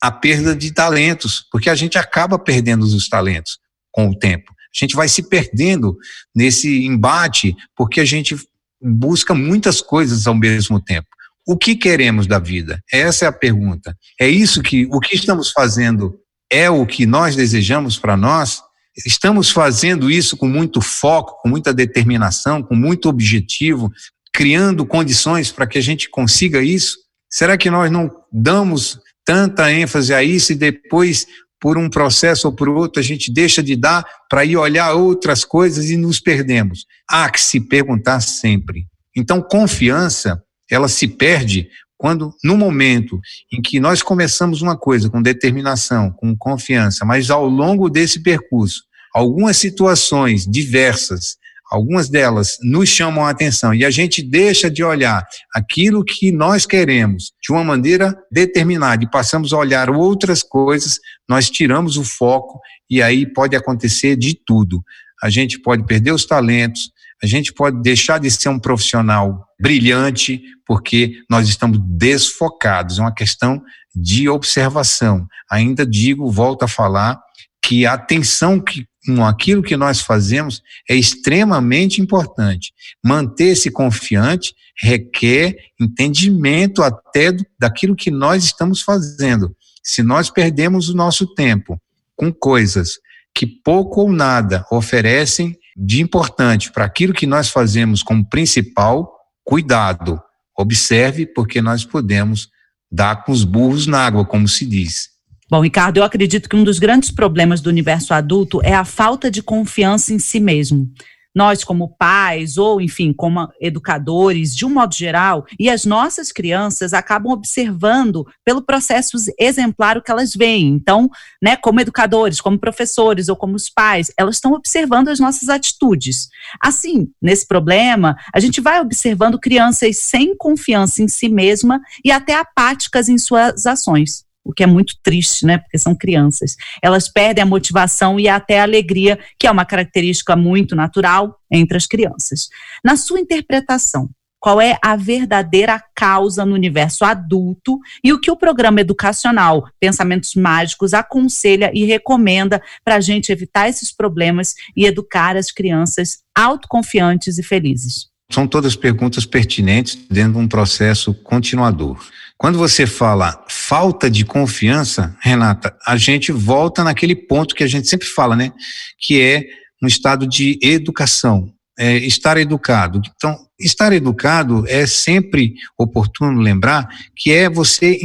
a 0.00 0.08
perda 0.08 0.54
de 0.54 0.70
talentos, 0.70 1.44
porque 1.50 1.68
a 1.68 1.74
gente 1.74 1.98
acaba 1.98 2.38
perdendo 2.38 2.84
os 2.84 3.08
talentos 3.08 3.58
com 3.90 4.08
o 4.08 4.16
tempo. 4.16 4.52
A 4.52 4.78
gente 4.78 4.94
vai 4.94 5.08
se 5.08 5.24
perdendo 5.24 5.98
nesse 6.32 6.86
embate, 6.86 7.56
porque 7.76 8.00
a 8.00 8.04
gente 8.04 8.36
busca 8.80 9.34
muitas 9.34 9.80
coisas 9.80 10.28
ao 10.28 10.34
mesmo 10.34 10.80
tempo. 10.80 11.08
O 11.44 11.56
que 11.56 11.74
queremos 11.74 12.28
da 12.28 12.38
vida? 12.38 12.80
Essa 12.88 13.24
é 13.24 13.28
a 13.28 13.32
pergunta. 13.32 13.98
É 14.20 14.28
isso 14.28 14.62
que 14.62 14.86
o 14.86 15.00
que 15.00 15.16
estamos 15.16 15.50
fazendo 15.50 16.16
é 16.48 16.70
o 16.70 16.86
que 16.86 17.04
nós 17.04 17.34
desejamos 17.34 17.98
para 17.98 18.16
nós? 18.16 18.62
Estamos 19.04 19.50
fazendo 19.50 20.08
isso 20.08 20.36
com 20.36 20.46
muito 20.46 20.80
foco, 20.80 21.42
com 21.42 21.48
muita 21.48 21.74
determinação, 21.74 22.62
com 22.62 22.76
muito 22.76 23.08
objetivo, 23.08 23.90
criando 24.32 24.86
condições 24.86 25.50
para 25.50 25.66
que 25.66 25.78
a 25.78 25.82
gente 25.82 26.08
consiga 26.08 26.62
isso? 26.62 27.02
Será 27.32 27.56
que 27.56 27.70
nós 27.70 27.90
não 27.90 28.10
damos 28.30 29.00
tanta 29.24 29.72
ênfase 29.72 30.12
a 30.12 30.22
isso 30.22 30.52
e 30.52 30.54
depois, 30.54 31.26
por 31.58 31.78
um 31.78 31.88
processo 31.88 32.46
ou 32.46 32.52
por 32.54 32.68
outro, 32.68 33.00
a 33.00 33.02
gente 33.02 33.32
deixa 33.32 33.62
de 33.62 33.74
dar 33.74 34.04
para 34.28 34.44
ir 34.44 34.58
olhar 34.58 34.92
outras 34.92 35.42
coisas 35.42 35.88
e 35.88 35.96
nos 35.96 36.20
perdemos? 36.20 36.84
Há 37.08 37.30
que 37.30 37.40
se 37.40 37.58
perguntar 37.58 38.20
sempre. 38.20 38.86
Então, 39.16 39.40
confiança, 39.40 40.42
ela 40.70 40.88
se 40.88 41.08
perde 41.08 41.70
quando, 41.96 42.34
no 42.44 42.54
momento 42.54 43.18
em 43.50 43.62
que 43.62 43.80
nós 43.80 44.02
começamos 44.02 44.60
uma 44.60 44.76
coisa 44.76 45.08
com 45.08 45.22
determinação, 45.22 46.10
com 46.10 46.36
confiança, 46.36 47.06
mas 47.06 47.30
ao 47.30 47.46
longo 47.48 47.88
desse 47.88 48.22
percurso, 48.22 48.82
algumas 49.14 49.56
situações 49.56 50.46
diversas 50.46 51.36
algumas 51.72 52.10
delas 52.10 52.58
nos 52.62 52.90
chamam 52.90 53.24
a 53.24 53.30
atenção 53.30 53.72
e 53.72 53.82
a 53.82 53.90
gente 53.90 54.22
deixa 54.22 54.70
de 54.70 54.84
olhar 54.84 55.26
aquilo 55.54 56.04
que 56.04 56.30
nós 56.30 56.66
queremos 56.66 57.32
de 57.42 57.50
uma 57.50 57.64
maneira 57.64 58.14
determinada 58.30 59.02
e 59.02 59.10
passamos 59.10 59.54
a 59.54 59.56
olhar 59.56 59.88
outras 59.88 60.42
coisas, 60.42 60.98
nós 61.26 61.48
tiramos 61.48 61.96
o 61.96 62.04
foco 62.04 62.60
e 62.90 63.00
aí 63.00 63.24
pode 63.24 63.56
acontecer 63.56 64.16
de 64.16 64.38
tudo. 64.46 64.82
A 65.22 65.30
gente 65.30 65.58
pode 65.58 65.86
perder 65.86 66.12
os 66.12 66.26
talentos, 66.26 66.90
a 67.22 67.26
gente 67.26 67.54
pode 67.54 67.80
deixar 67.80 68.20
de 68.20 68.30
ser 68.30 68.50
um 68.50 68.58
profissional 68.58 69.42
brilhante 69.58 70.42
porque 70.66 71.22
nós 71.30 71.48
estamos 71.48 71.78
desfocados. 71.82 72.98
É 72.98 73.00
uma 73.00 73.14
questão 73.14 73.62
de 73.94 74.28
observação. 74.28 75.26
Ainda 75.50 75.86
digo, 75.86 76.30
volto 76.30 76.64
a 76.64 76.68
falar, 76.68 77.18
que 77.64 77.86
a 77.86 77.94
atenção 77.94 78.60
que 78.60 78.84
aquilo 79.26 79.62
que 79.62 79.76
nós 79.76 80.00
fazemos 80.00 80.62
é 80.88 80.94
extremamente 80.94 82.00
importante. 82.00 82.72
Manter-se 83.04 83.70
confiante 83.70 84.54
requer 84.76 85.56
entendimento 85.80 86.82
até 86.82 87.32
do, 87.32 87.44
daquilo 87.58 87.96
que 87.96 88.10
nós 88.10 88.44
estamos 88.44 88.80
fazendo. 88.80 89.54
Se 89.82 90.02
nós 90.02 90.30
perdemos 90.30 90.88
o 90.88 90.94
nosso 90.94 91.26
tempo 91.34 91.80
com 92.16 92.32
coisas 92.32 92.98
que 93.34 93.46
pouco 93.46 94.02
ou 94.02 94.12
nada 94.12 94.64
oferecem 94.70 95.58
de 95.76 96.00
importante 96.00 96.70
para 96.70 96.84
aquilo 96.84 97.14
que 97.14 97.26
nós 97.26 97.48
fazemos 97.48 98.02
como 98.02 98.28
principal, 98.28 99.10
cuidado. 99.42 100.20
Observe, 100.56 101.26
porque 101.26 101.62
nós 101.62 101.84
podemos 101.84 102.50
dar 102.90 103.24
com 103.24 103.32
os 103.32 103.42
burros 103.42 103.86
na 103.86 104.04
água, 104.04 104.24
como 104.24 104.46
se 104.46 104.66
diz. 104.66 105.11
Bom, 105.52 105.60
Ricardo, 105.60 105.98
eu 105.98 106.02
acredito 106.02 106.48
que 106.48 106.56
um 106.56 106.64
dos 106.64 106.78
grandes 106.78 107.10
problemas 107.10 107.60
do 107.60 107.68
universo 107.68 108.14
adulto 108.14 108.62
é 108.64 108.72
a 108.72 108.86
falta 108.86 109.30
de 109.30 109.42
confiança 109.42 110.14
em 110.14 110.18
si 110.18 110.40
mesmo. 110.40 110.90
Nós, 111.34 111.62
como 111.62 111.94
pais, 111.98 112.56
ou 112.56 112.80
enfim, 112.80 113.12
como 113.12 113.46
educadores, 113.60 114.56
de 114.56 114.64
um 114.64 114.70
modo 114.70 114.94
geral, 114.94 115.44
e 115.60 115.68
as 115.68 115.84
nossas 115.84 116.32
crianças 116.32 116.94
acabam 116.94 117.34
observando 117.34 118.26
pelo 118.42 118.62
processo 118.62 119.18
exemplar 119.38 119.98
o 119.98 120.02
que 120.02 120.10
elas 120.10 120.34
veem. 120.34 120.68
Então, 120.68 121.10
né, 121.42 121.54
como 121.54 121.82
educadores, 121.82 122.40
como 122.40 122.58
professores 122.58 123.28
ou 123.28 123.36
como 123.36 123.54
os 123.54 123.68
pais, 123.68 124.10
elas 124.16 124.36
estão 124.36 124.54
observando 124.54 125.08
as 125.08 125.20
nossas 125.20 125.50
atitudes. 125.50 126.28
Assim, 126.62 127.10
nesse 127.20 127.46
problema, 127.46 128.16
a 128.34 128.40
gente 128.40 128.58
vai 128.58 128.80
observando 128.80 129.38
crianças 129.38 129.98
sem 129.98 130.34
confiança 130.34 131.02
em 131.02 131.08
si 131.08 131.28
mesma 131.28 131.78
e 132.02 132.10
até 132.10 132.36
apáticas 132.36 133.10
em 133.10 133.18
suas 133.18 133.66
ações 133.66 134.24
o 134.44 134.52
que 134.52 134.62
é 134.62 134.66
muito 134.66 134.94
triste, 135.02 135.46
né? 135.46 135.58
Porque 135.58 135.78
são 135.78 135.94
crianças. 135.94 136.56
Elas 136.82 137.08
perdem 137.08 137.42
a 137.42 137.46
motivação 137.46 138.18
e 138.18 138.28
até 138.28 138.60
a 138.60 138.64
alegria, 138.64 139.18
que 139.38 139.46
é 139.46 139.50
uma 139.50 139.64
característica 139.64 140.36
muito 140.36 140.74
natural 140.74 141.38
entre 141.50 141.76
as 141.76 141.86
crianças. 141.86 142.48
Na 142.84 142.96
sua 142.96 143.20
interpretação, 143.20 144.08
qual 144.42 144.60
é 144.60 144.76
a 144.82 144.96
verdadeira 144.96 145.80
causa 145.94 146.44
no 146.44 146.54
universo 146.54 147.04
adulto 147.04 147.78
e 148.02 148.12
o 148.12 148.20
que 148.20 148.28
o 148.28 148.36
programa 148.36 148.80
educacional 148.80 149.68
Pensamentos 149.78 150.34
Mágicos 150.34 150.92
aconselha 150.92 151.70
e 151.72 151.84
recomenda 151.84 152.60
para 152.84 152.96
a 152.96 153.00
gente 153.00 153.30
evitar 153.30 153.68
esses 153.68 153.92
problemas 153.92 154.54
e 154.76 154.84
educar 154.84 155.36
as 155.36 155.52
crianças 155.52 156.18
autoconfiantes 156.34 157.38
e 157.38 157.42
felizes? 157.44 158.10
São 158.32 158.48
todas 158.48 158.74
perguntas 158.74 159.24
pertinentes 159.24 159.94
dentro 160.10 160.32
de 160.32 160.38
um 160.38 160.48
processo 160.48 161.14
continuador. 161.14 162.04
Quando 162.42 162.58
você 162.58 162.88
fala 162.88 163.40
falta 163.48 164.10
de 164.10 164.24
confiança, 164.24 165.16
Renata, 165.20 165.78
a 165.86 165.96
gente 165.96 166.32
volta 166.32 166.82
naquele 166.82 167.14
ponto 167.14 167.54
que 167.54 167.62
a 167.62 167.68
gente 167.68 167.86
sempre 167.86 168.08
fala, 168.08 168.34
né? 168.34 168.52
Que 168.98 169.22
é 169.22 169.44
um 169.80 169.86
estado 169.86 170.26
de 170.26 170.58
educação, 170.60 171.54
é 171.78 171.98
estar 171.98 172.36
educado. 172.36 173.00
Então, 173.14 173.38
estar 173.60 173.92
educado 173.92 174.64
é 174.66 174.88
sempre 174.88 175.54
oportuno 175.78 176.40
lembrar 176.40 176.88
que 177.14 177.30
é 177.30 177.48
você 177.48 177.96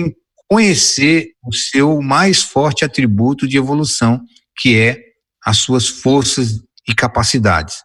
conhecer 0.47 1.29
o 1.43 1.51
seu 1.51 1.99
mais 1.99 2.43
forte 2.43 2.85
atributo 2.85 3.47
de 3.47 3.57
evolução, 3.57 4.21
que 4.55 4.77
é 4.77 5.01
as 5.43 5.57
suas 5.57 5.87
forças 5.87 6.61
e 6.87 6.93
capacidades. 6.93 7.77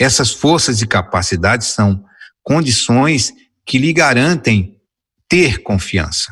Essas 0.00 0.32
forças 0.32 0.82
e 0.82 0.86
capacidades 0.88 1.68
são 1.68 2.02
condições 2.42 3.32
que 3.64 3.78
lhe 3.78 3.92
garantem 3.92 4.81
ter 5.32 5.62
confiança. 5.62 6.30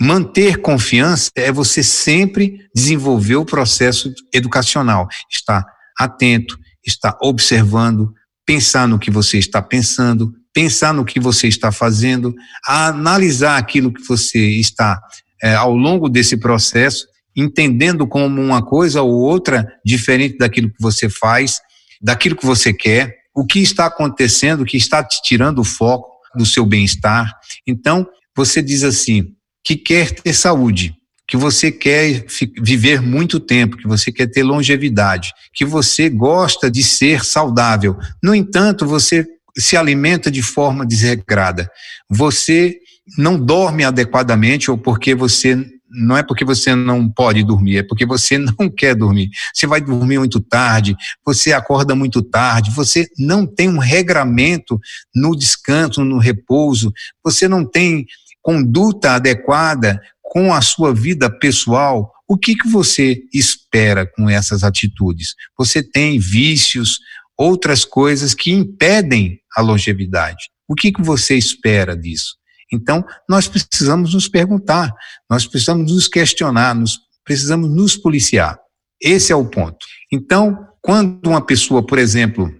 Manter 0.00 0.62
confiança 0.62 1.30
é 1.36 1.52
você 1.52 1.82
sempre 1.82 2.66
desenvolver 2.74 3.36
o 3.36 3.44
processo 3.44 4.10
educacional, 4.32 5.06
estar 5.30 5.66
atento, 5.98 6.58
estar 6.82 7.14
observando, 7.20 8.10
pensar 8.46 8.88
no 8.88 8.98
que 8.98 9.10
você 9.10 9.36
está 9.36 9.60
pensando, 9.60 10.32
pensar 10.54 10.94
no 10.94 11.04
que 11.04 11.20
você 11.20 11.46
está 11.46 11.70
fazendo, 11.70 12.34
analisar 12.66 13.58
aquilo 13.58 13.92
que 13.92 14.02
você 14.08 14.38
está 14.58 14.98
é, 15.42 15.54
ao 15.54 15.74
longo 15.74 16.08
desse 16.08 16.38
processo, 16.38 17.06
entendendo 17.36 18.06
como 18.06 18.40
uma 18.40 18.64
coisa 18.64 19.02
ou 19.02 19.12
outra 19.12 19.70
diferente 19.84 20.38
daquilo 20.38 20.70
que 20.70 20.80
você 20.80 21.10
faz, 21.10 21.60
daquilo 22.00 22.34
que 22.34 22.46
você 22.46 22.72
quer, 22.72 23.14
o 23.36 23.44
que 23.44 23.58
está 23.58 23.84
acontecendo, 23.84 24.62
o 24.62 24.64
que 24.64 24.78
está 24.78 25.04
te 25.04 25.20
tirando 25.20 25.58
o 25.58 25.64
foco 25.64 26.08
do 26.34 26.46
seu 26.46 26.64
bem-estar. 26.64 27.30
Então, 27.66 28.08
você 28.38 28.62
diz 28.62 28.84
assim, 28.84 29.32
que 29.64 29.74
quer 29.74 30.12
ter 30.12 30.32
saúde, 30.32 30.94
que 31.26 31.36
você 31.36 31.72
quer 31.72 32.24
viver 32.62 33.02
muito 33.02 33.40
tempo, 33.40 33.76
que 33.76 33.88
você 33.88 34.12
quer 34.12 34.28
ter 34.28 34.44
longevidade, 34.44 35.32
que 35.52 35.64
você 35.64 36.08
gosta 36.08 36.70
de 36.70 36.84
ser 36.84 37.24
saudável. 37.24 37.98
No 38.22 38.32
entanto, 38.32 38.86
você 38.86 39.26
se 39.58 39.76
alimenta 39.76 40.30
de 40.30 40.40
forma 40.40 40.86
desregrada. 40.86 41.68
Você 42.08 42.78
não 43.16 43.36
dorme 43.36 43.82
adequadamente 43.82 44.70
ou 44.70 44.78
porque 44.78 45.16
você 45.16 45.56
não 45.90 46.16
é 46.16 46.22
porque 46.22 46.44
você 46.44 46.74
não 46.74 47.08
pode 47.08 47.42
dormir, 47.42 47.78
é 47.78 47.82
porque 47.82 48.06
você 48.06 48.38
não 48.38 48.70
quer 48.70 48.94
dormir. 48.94 49.30
Você 49.52 49.66
vai 49.66 49.80
dormir 49.80 50.18
muito 50.18 50.38
tarde, 50.38 50.96
você 51.26 51.52
acorda 51.52 51.94
muito 51.96 52.22
tarde, 52.22 52.70
você 52.70 53.08
não 53.18 53.44
tem 53.44 53.68
um 53.68 53.78
regramento 53.78 54.78
no 55.12 55.34
descanso, 55.34 56.04
no 56.04 56.18
repouso, 56.18 56.92
você 57.24 57.48
não 57.48 57.64
tem 57.64 58.06
conduta 58.42 59.12
adequada 59.12 60.00
com 60.22 60.52
a 60.52 60.60
sua 60.60 60.94
vida 60.94 61.30
pessoal, 61.30 62.12
o 62.28 62.36
que, 62.36 62.54
que 62.54 62.68
você 62.68 63.22
espera 63.32 64.06
com 64.06 64.28
essas 64.28 64.62
atitudes? 64.62 65.34
Você 65.56 65.82
tem 65.82 66.18
vícios, 66.18 66.98
outras 67.36 67.84
coisas 67.84 68.34
que 68.34 68.52
impedem 68.52 69.40
a 69.56 69.62
longevidade. 69.62 70.50
O 70.68 70.74
que, 70.74 70.92
que 70.92 71.02
você 71.02 71.36
espera 71.36 71.96
disso? 71.96 72.36
Então, 72.70 73.02
nós 73.26 73.48
precisamos 73.48 74.12
nos 74.12 74.28
perguntar, 74.28 74.92
nós 75.30 75.46
precisamos 75.46 75.90
nos 75.90 76.06
questionar, 76.06 76.74
nós 76.74 76.98
precisamos 77.24 77.70
nos 77.70 77.96
policiar. 77.96 78.58
Esse 79.00 79.32
é 79.32 79.36
o 79.36 79.46
ponto. 79.46 79.86
Então, 80.12 80.66
quando 80.82 81.28
uma 81.28 81.40
pessoa, 81.40 81.84
por 81.84 81.98
exemplo, 81.98 82.52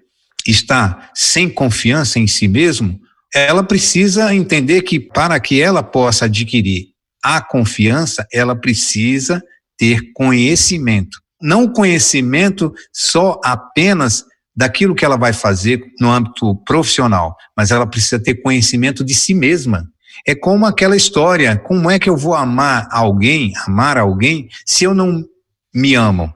está 0.47 1.11
sem 1.15 1.51
confiança 1.51 2.19
em 2.19 2.27
si 2.27 2.49
mesmo, 2.49 2.99
ela 3.35 3.63
precisa 3.63 4.35
entender 4.35 4.83
que 4.83 4.99
para 4.99 5.39
que 5.39 5.61
ela 5.61 5.83
possa 5.83 6.25
adquirir 6.25 6.89
a 7.23 7.41
confiança, 7.41 8.27
ela 8.33 8.57
precisa 8.57 9.43
ter 9.77 10.13
conhecimento. 10.15 11.19
Não 11.41 11.69
conhecimento 11.69 12.73
só 12.93 13.41
apenas 13.45 14.25
daquilo 14.57 14.95
que 14.95 15.05
ela 15.05 15.17
vai 15.17 15.33
fazer 15.33 15.81
no 16.01 16.11
âmbito 16.11 16.57
profissional, 16.65 17.37
mas 17.57 17.71
ela 17.71 17.87
precisa 17.87 18.19
ter 18.19 18.43
conhecimento 18.43 19.05
de 19.05 19.15
si 19.15 19.35
mesma. 19.35 19.87
É 20.27 20.35
como 20.35 20.67
aquela 20.67 20.97
história: 20.97 21.57
como 21.57 21.91
é 21.91 21.99
que 21.99 22.11
eu 22.11 22.17
vou 22.17 22.35
amar 22.35 22.89
alguém, 22.91 23.53
amar 23.67 23.97
alguém, 23.97 24.49
se 24.67 24.85
eu 24.85 24.95
não 24.95 25.25
me 25.73 25.95
amo? 25.95 26.35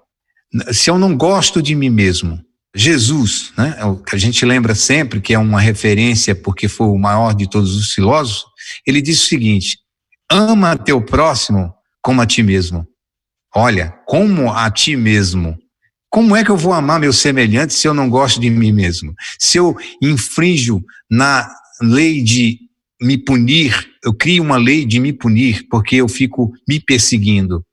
Se 0.70 0.90
eu 0.90 0.98
não 0.98 1.16
gosto 1.16 1.60
de 1.60 1.74
mim 1.74 1.90
mesmo? 1.90 2.38
Jesus, 2.74 3.52
né, 3.56 3.76
é 3.78 3.84
o 3.84 3.96
que 3.96 4.16
a 4.16 4.18
gente 4.18 4.44
lembra 4.46 4.74
sempre, 4.74 5.20
que 5.20 5.34
é 5.34 5.38
uma 5.38 5.60
referência 5.60 6.34
porque 6.34 6.68
foi 6.68 6.86
o 6.86 6.98
maior 6.98 7.34
de 7.34 7.48
todos 7.48 7.76
os 7.76 7.92
filósofos, 7.92 8.46
ele 8.86 9.02
diz 9.02 9.22
o 9.22 9.26
seguinte: 9.26 9.78
ama 10.30 10.76
teu 10.76 11.00
próximo 11.04 11.72
como 12.00 12.22
a 12.22 12.26
ti 12.26 12.42
mesmo. 12.42 12.86
Olha, 13.54 13.94
como 14.06 14.50
a 14.50 14.70
ti 14.70 14.96
mesmo. 14.96 15.58
Como 16.10 16.36
é 16.36 16.44
que 16.44 16.50
eu 16.50 16.56
vou 16.56 16.72
amar 16.72 17.00
meu 17.00 17.12
semelhante 17.12 17.74
se 17.74 17.86
eu 17.86 17.94
não 17.94 18.08
gosto 18.08 18.40
de 18.40 18.50
mim 18.50 18.72
mesmo? 18.72 19.14
Se 19.38 19.58
eu 19.58 19.76
infrinjo 20.00 20.82
na 21.10 21.50
lei 21.80 22.22
de 22.22 22.58
me 23.00 23.18
punir, 23.18 23.90
eu 24.04 24.14
crio 24.14 24.42
uma 24.42 24.56
lei 24.56 24.84
de 24.84 25.00
me 25.00 25.12
punir 25.12 25.66
porque 25.70 25.96
eu 25.96 26.08
fico 26.08 26.52
me 26.68 26.80
perseguindo. 26.80 27.64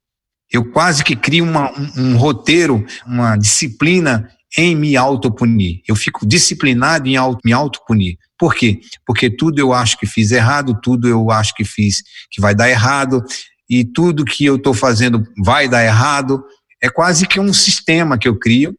Eu 0.52 0.72
quase 0.72 1.04
que 1.04 1.16
crio 1.16 1.44
uma, 1.44 1.72
um, 1.72 1.92
um 1.98 2.18
roteiro, 2.18 2.86
uma 3.06 3.38
disciplina 3.38 4.30
em 4.58 4.76
me 4.76 4.96
autopunir. 4.98 5.82
Eu 5.88 5.96
fico 5.96 6.26
disciplinado 6.26 7.08
em 7.08 7.16
auto, 7.16 7.40
me 7.46 7.54
autopunir. 7.54 8.18
Por 8.38 8.56
quê? 8.56 8.80
Porque 9.06 9.30
tudo 9.30 9.60
eu 9.60 9.74
acho 9.74 9.98
que 9.98 10.06
fiz 10.06 10.32
errado, 10.32 10.80
tudo 10.82 11.08
eu 11.08 11.30
acho 11.30 11.54
que 11.54 11.66
fiz 11.66 12.02
que 12.32 12.42
vai 12.42 12.56
dar 12.56 12.70
errado, 12.70 13.24
e 13.70 13.84
tudo 13.86 14.26
que 14.26 14.44
eu 14.46 14.56
estou 14.56 14.74
fazendo 14.74 15.24
vai 15.44 15.68
dar 15.68 15.84
errado. 15.84 16.44
É 16.82 16.90
quase 16.90 17.28
que 17.28 17.40
um 17.40 17.54
sistema 17.54 18.18
que 18.18 18.28
eu 18.28 18.38
crio, 18.38 18.76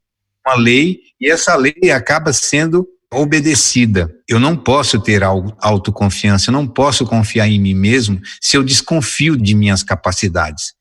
uma 0.47 0.57
lei, 0.57 0.99
e 1.21 1.31
essa 1.31 1.55
lei 1.55 1.91
acaba 1.95 2.33
sendo 2.33 2.87
obedecida. 3.13 4.11
Eu 4.29 4.41
não 4.41 4.57
posso 4.57 5.01
ter 5.01 5.23
autoconfiança, 5.23 6.51
eu 6.51 6.53
não 6.53 6.67
posso 6.67 7.05
confiar 7.05 7.49
em 7.49 7.61
mim 7.61 7.75
mesmo 7.75 8.21
se 8.41 8.57
eu 8.57 8.63
desconfio 8.63 9.37
de 9.37 9.55
minhas 9.55 9.83
capacidades. 9.83 10.73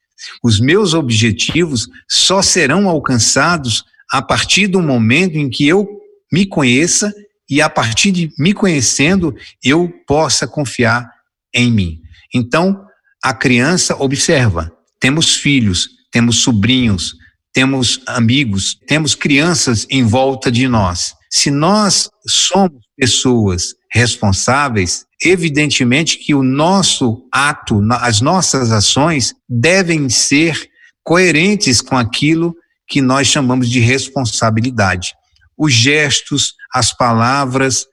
Os 0.43 0.60
meus 0.60 0.93
objetivos 0.93 1.88
só 2.08 2.41
serão 2.41 2.88
alcançados 2.89 3.84
a 4.11 4.21
partir 4.21 4.67
do 4.67 4.81
momento 4.81 5.37
em 5.37 5.49
que 5.49 5.67
eu 5.67 5.87
me 6.31 6.45
conheça 6.45 7.13
e 7.49 7.61
a 7.61 7.69
partir 7.69 8.11
de 8.11 8.31
me 8.37 8.53
conhecendo 8.53 9.35
eu 9.63 9.91
possa 10.07 10.47
confiar 10.47 11.09
em 11.53 11.71
mim. 11.71 12.01
Então, 12.33 12.85
a 13.23 13.33
criança 13.33 13.95
observa, 14.01 14.71
temos 14.99 15.35
filhos, 15.35 15.89
temos 16.11 16.37
sobrinhos, 16.37 17.15
temos 17.51 18.01
amigos, 18.05 18.77
temos 18.87 19.15
crianças 19.15 19.87
em 19.89 20.03
volta 20.03 20.51
de 20.51 20.67
nós. 20.67 21.15
Se 21.29 21.49
nós 21.49 22.09
somos 22.27 22.83
pessoas 22.95 23.75
responsáveis, 23.91 25.05
evidentemente 25.23 26.17
que 26.17 26.33
o 26.33 26.43
nosso 26.43 27.27
ato, 27.31 27.81
as 27.93 28.21
nossas 28.21 28.71
ações 28.71 29.33
devem 29.47 30.09
ser 30.09 30.69
coerentes 31.03 31.81
com 31.81 31.97
aquilo 31.97 32.55
que 32.89 33.02
nós 33.02 33.28
chamamos 33.28 33.69
de 33.69 33.80
responsabilidade. 33.80 35.13
Os 35.56 35.71
gestos, 35.71 36.56
as 36.73 36.91
palavras, 36.91 37.86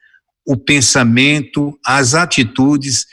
o 0.47 0.57
pensamento, 0.57 1.79
as 1.85 2.15
atitudes, 2.15 3.05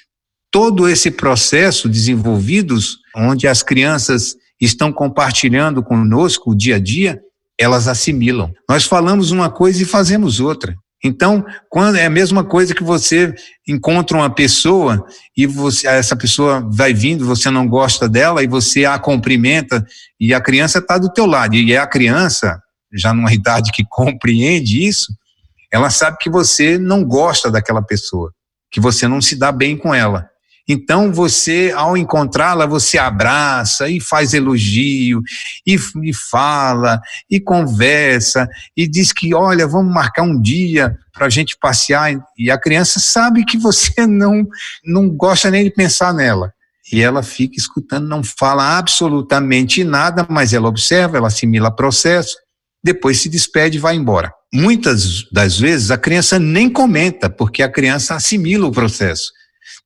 todo 0.49 0.87
esse 0.87 1.11
processo 1.11 1.89
desenvolvidos, 1.89 2.99
onde 3.15 3.47
as 3.47 3.61
crianças 3.61 4.35
estão 4.61 4.93
compartilhando 4.93 5.83
conosco 5.83 6.51
o 6.51 6.55
dia 6.55 6.77
a 6.77 6.79
dia, 6.79 7.19
elas 7.59 7.87
assimilam. 7.87 8.53
Nós 8.69 8.85
falamos 8.85 9.31
uma 9.31 9.49
coisa 9.49 9.81
e 9.81 9.85
fazemos 9.85 10.39
outra. 10.39 10.75
Então, 11.03 11.45
quando 11.69 11.97
é 11.97 12.05
a 12.05 12.09
mesma 12.09 12.45
coisa 12.45 12.73
que 12.73 12.83
você 12.83 13.35
encontra 13.67 14.15
uma 14.15 14.29
pessoa 14.29 15.05
e 15.35 15.45
você, 15.45 15.85
essa 15.85 16.15
pessoa 16.15 16.65
vai 16.71 16.93
vindo, 16.93 17.25
você 17.25 17.49
não 17.49 17.67
gosta 17.67 18.07
dela 18.07 18.41
e 18.41 18.47
você 18.47 18.85
a 18.85 18.97
cumprimenta 18.97 19.85
e 20.17 20.33
a 20.33 20.39
criança 20.39 20.79
está 20.79 20.97
do 20.97 21.11
teu 21.11 21.25
lado 21.25 21.55
e 21.55 21.75
a 21.75 21.85
criança 21.85 22.61
já 22.93 23.13
numa 23.13 23.31
idade 23.35 23.71
que 23.71 23.83
compreende 23.83 24.87
isso, 24.87 25.13
ela 25.71 25.89
sabe 25.89 26.17
que 26.21 26.29
você 26.29 26.77
não 26.77 27.03
gosta 27.03 27.51
daquela 27.51 27.81
pessoa, 27.81 28.31
que 28.71 28.79
você 28.79 29.07
não 29.07 29.19
se 29.19 29.35
dá 29.35 29.51
bem 29.51 29.75
com 29.75 29.93
ela. 29.93 30.29
Então 30.67 31.11
você, 31.11 31.73
ao 31.75 31.97
encontrá-la, 31.97 32.65
você 32.65 32.97
abraça 32.97 33.89
e 33.89 33.99
faz 33.99 34.33
elogio, 34.33 35.21
e, 35.67 35.77
e, 36.03 36.13
fala, 36.13 37.01
e 37.29 37.39
conversa, 37.39 38.47
e 38.75 38.87
diz 38.87 39.11
que, 39.11 39.33
olha, 39.33 39.67
vamos 39.67 39.93
marcar 39.93 40.23
um 40.23 40.39
dia 40.39 40.97
para 41.13 41.25
a 41.25 41.29
gente 41.29 41.57
passear. 41.59 42.17
E 42.37 42.49
a 42.49 42.57
criança 42.57 42.99
sabe 42.99 43.43
que 43.45 43.57
você 43.57 44.07
não, 44.07 44.47
não 44.85 45.09
gosta 45.09 45.51
nem 45.51 45.63
de 45.65 45.71
pensar 45.71 46.13
nela. 46.13 46.53
E 46.91 47.01
ela 47.01 47.23
fica 47.23 47.57
escutando, 47.57 48.07
não 48.07 48.23
fala 48.23 48.77
absolutamente 48.77 49.83
nada, 49.83 50.25
mas 50.29 50.53
ela 50.53 50.67
observa, 50.67 51.17
ela 51.17 51.27
assimila 51.27 51.69
o 51.69 51.75
processo, 51.75 52.35
depois 52.83 53.19
se 53.21 53.29
despede 53.29 53.77
e 53.77 53.81
vai 53.81 53.95
embora. 53.95 54.31
Muitas 54.53 55.23
das 55.31 55.57
vezes 55.57 55.91
a 55.91 55.97
criança 55.97 56.37
nem 56.37 56.69
comenta, 56.69 57.29
porque 57.29 57.63
a 57.63 57.71
criança 57.71 58.15
assimila 58.15 58.67
o 58.67 58.71
processo. 58.71 59.31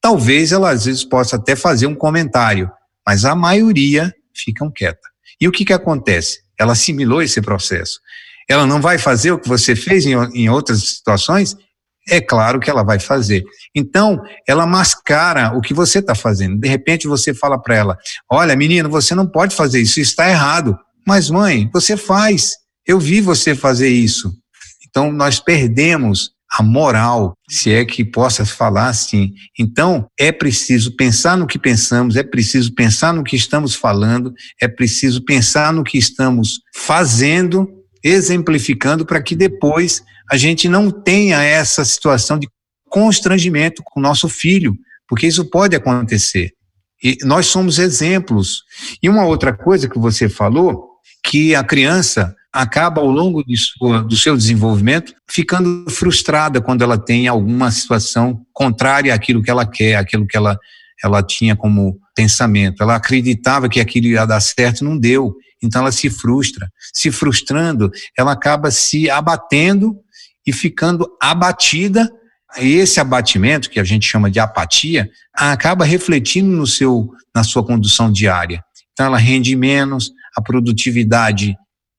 Talvez 0.02 0.52
ela 0.52 0.70
às 0.70 0.86
vezes 0.86 1.04
possa 1.04 1.36
até 1.36 1.56
fazer 1.56 1.88
um 1.88 1.96
comentário, 1.96 2.70
mas 3.06 3.26
a 3.26 3.36
maioria 3.36 4.14
ficam 4.36 4.72
quieta. 4.72 5.08
E 5.40 5.48
o 5.48 5.52
que 5.52 5.66
que 5.66 5.74
acontece? 5.74 6.40
Ela 6.60 6.74
assimilou 6.74 7.22
esse 7.22 7.42
processo. 7.42 8.00
Ela 8.50 8.66
não 8.66 8.82
vai 8.82 8.98
fazer 8.98 9.32
o 9.32 9.40
que 9.40 9.48
você 9.48 9.76
fez 9.76 10.06
em, 10.06 10.14
em 10.34 10.50
outras 10.50 10.84
situações? 10.84 11.56
É 12.10 12.22
claro 12.22 12.60
que 12.60 12.70
ela 12.70 12.84
vai 12.84 13.00
fazer. 13.00 13.44
Então, 13.76 14.22
ela 14.48 14.66
mascara 14.66 15.56
o 15.58 15.62
que 15.62 15.74
você 15.74 16.00
está 16.00 16.16
fazendo. 16.16 16.58
De 16.58 16.68
repente, 16.68 17.06
você 17.08 17.34
fala 17.34 17.62
para 17.62 17.76
ela: 17.76 17.98
Olha, 18.32 18.56
menino, 18.56 18.90
você 18.90 19.14
não 19.14 19.28
pode 19.28 19.54
fazer 19.54 19.82
isso, 19.82 20.00
isso 20.00 20.12
está 20.12 20.30
errado. 20.30 20.78
Mas, 21.06 21.30
mãe, 21.30 21.70
você 21.74 21.98
faz. 21.98 22.56
Eu 22.86 23.00
vi 23.00 23.20
você 23.20 23.54
fazer 23.54 23.90
isso. 23.90 24.34
Então, 24.88 25.12
nós 25.12 25.40
perdemos 25.40 26.32
a 26.58 26.64
moral, 26.64 27.38
se 27.48 27.72
é 27.72 27.86
que 27.86 28.04
possa 28.04 28.44
falar 28.44 28.90
assim. 28.90 29.34
Então, 29.60 30.08
é 30.20 30.32
preciso 30.32 30.96
pensar 30.96 31.38
no 31.38 31.46
que 31.46 31.60
pensamos, 31.60 32.16
é 32.16 32.24
preciso 32.24 32.74
pensar 32.74 33.14
no 33.14 33.24
que 33.24 33.36
estamos 33.36 33.76
falando, 33.76 34.34
é 34.60 34.68
preciso 34.68 35.24
pensar 35.24 35.72
no 35.72 35.84
que 35.84 36.00
estamos 36.00 36.60
fazendo, 36.74 37.70
exemplificando, 38.04 39.06
para 39.06 39.22
que 39.22 39.36
depois 39.36 40.02
a 40.32 40.36
gente 40.36 40.68
não 40.68 40.90
tenha 40.90 41.44
essa 41.44 41.86
situação 41.86 42.40
de 42.40 42.48
constrangimento 42.90 43.84
com 43.86 44.00
o 44.00 44.04
nosso 44.04 44.28
filho, 44.28 44.76
porque 45.08 45.28
isso 45.28 45.46
pode 45.52 45.76
acontecer. 45.76 46.52
E 47.04 47.18
nós 47.24 47.46
somos 47.46 47.78
exemplos. 47.78 48.64
E 49.02 49.08
uma 49.08 49.26
outra 49.26 49.56
coisa 49.56 49.88
que 49.88 50.00
você 50.00 50.28
falou, 50.28 50.88
que 51.24 51.54
a 51.54 51.64
criança 51.64 52.36
acaba 52.58 53.02
ao 53.02 53.08
longo 53.08 53.44
sua, 53.56 54.02
do 54.02 54.18
seu 54.18 54.36
desenvolvimento 54.36 55.14
ficando 55.30 55.88
frustrada 55.92 56.60
quando 56.60 56.82
ela 56.82 56.98
tem 56.98 57.28
alguma 57.28 57.70
situação 57.70 58.42
contrária 58.52 59.14
àquilo 59.14 59.44
que 59.44 59.52
ela 59.52 59.64
quer, 59.64 59.96
aquilo 59.96 60.26
que 60.26 60.36
ela, 60.36 60.58
ela 61.04 61.22
tinha 61.22 61.56
como 61.56 62.00
pensamento. 62.16 62.82
Ela 62.82 62.96
acreditava 62.96 63.70
que 63.70 63.80
aquilo 63.80 64.08
ia 64.08 64.26
dar 64.26 64.40
certo, 64.40 64.84
não 64.84 64.98
deu. 64.98 65.36
Então 65.62 65.82
ela 65.82 65.92
se 65.92 66.10
frustra. 66.10 66.68
Se 66.92 67.12
frustrando, 67.12 67.92
ela 68.18 68.32
acaba 68.32 68.72
se 68.72 69.08
abatendo 69.08 69.96
e 70.46 70.52
ficando 70.52 71.08
abatida. 71.22 72.10
E 72.60 72.74
esse 72.74 73.00
abatimento, 73.00 73.70
que 73.70 73.80
a 73.80 73.84
gente 73.84 74.08
chama 74.08 74.32
de 74.32 74.40
apatia, 74.40 75.08
acaba 75.32 75.86
refletindo 75.86 76.50
no 76.50 76.66
seu, 76.66 77.12
na 77.36 77.44
sua 77.44 77.64
condução 77.64 78.12
diária. 78.12 78.64
Então 78.94 79.06
ela 79.06 79.18
rende 79.20 79.56
menos, 79.56 80.12
a 80.36 80.42
produtividade 80.42 81.56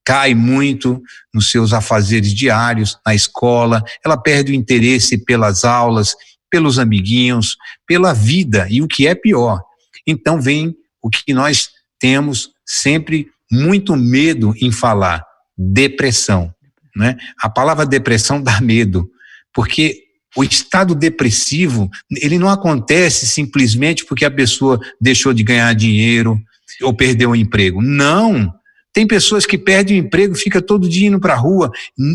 cai 0.08 0.34
muito 0.34 1.02
nos 1.34 1.50
seus 1.50 1.74
afazeres 1.74 2.32
diários, 2.32 2.96
na 3.04 3.14
escola, 3.14 3.84
ela 4.02 4.16
perde 4.16 4.52
o 4.52 4.54
interesse 4.54 5.18
pelas 5.18 5.66
aulas, 5.66 6.16
pelos 6.50 6.78
amiguinhos, 6.78 7.58
pela 7.86 8.14
vida 8.14 8.66
e 8.70 8.80
o 8.80 8.88
que 8.88 9.06
é 9.06 9.14
pior. 9.14 9.60
Então 10.06 10.40
vem 10.40 10.74
o 11.02 11.10
que 11.10 11.34
nós 11.34 11.68
temos 12.00 12.48
sempre 12.64 13.28
muito 13.52 13.94
medo 13.96 14.54
em 14.62 14.72
falar, 14.72 15.22
depressão, 15.54 16.54
né? 16.96 17.18
A 17.38 17.50
palavra 17.50 17.84
depressão 17.84 18.42
dá 18.42 18.62
medo, 18.62 19.10
porque 19.52 20.04
o 20.34 20.42
estado 20.42 20.94
depressivo, 20.94 21.90
ele 22.16 22.38
não 22.38 22.48
acontece 22.48 23.26
simplesmente 23.26 24.06
porque 24.06 24.24
a 24.24 24.30
pessoa 24.30 24.80
deixou 24.98 25.34
de 25.34 25.42
ganhar 25.42 25.74
dinheiro 25.74 26.40
ou 26.80 26.94
perdeu 26.94 27.30
o 27.30 27.36
emprego. 27.36 27.82
Não, 27.82 28.57
tem 28.98 29.06
pessoas 29.06 29.46
que 29.46 29.56
perdem 29.56 30.00
o 30.00 30.04
emprego, 30.04 30.34
fica 30.34 30.60
todo 30.60 30.88
dia 30.88 31.06
indo 31.06 31.20
para 31.20 31.34
a 31.34 31.36
rua, 31.36 31.70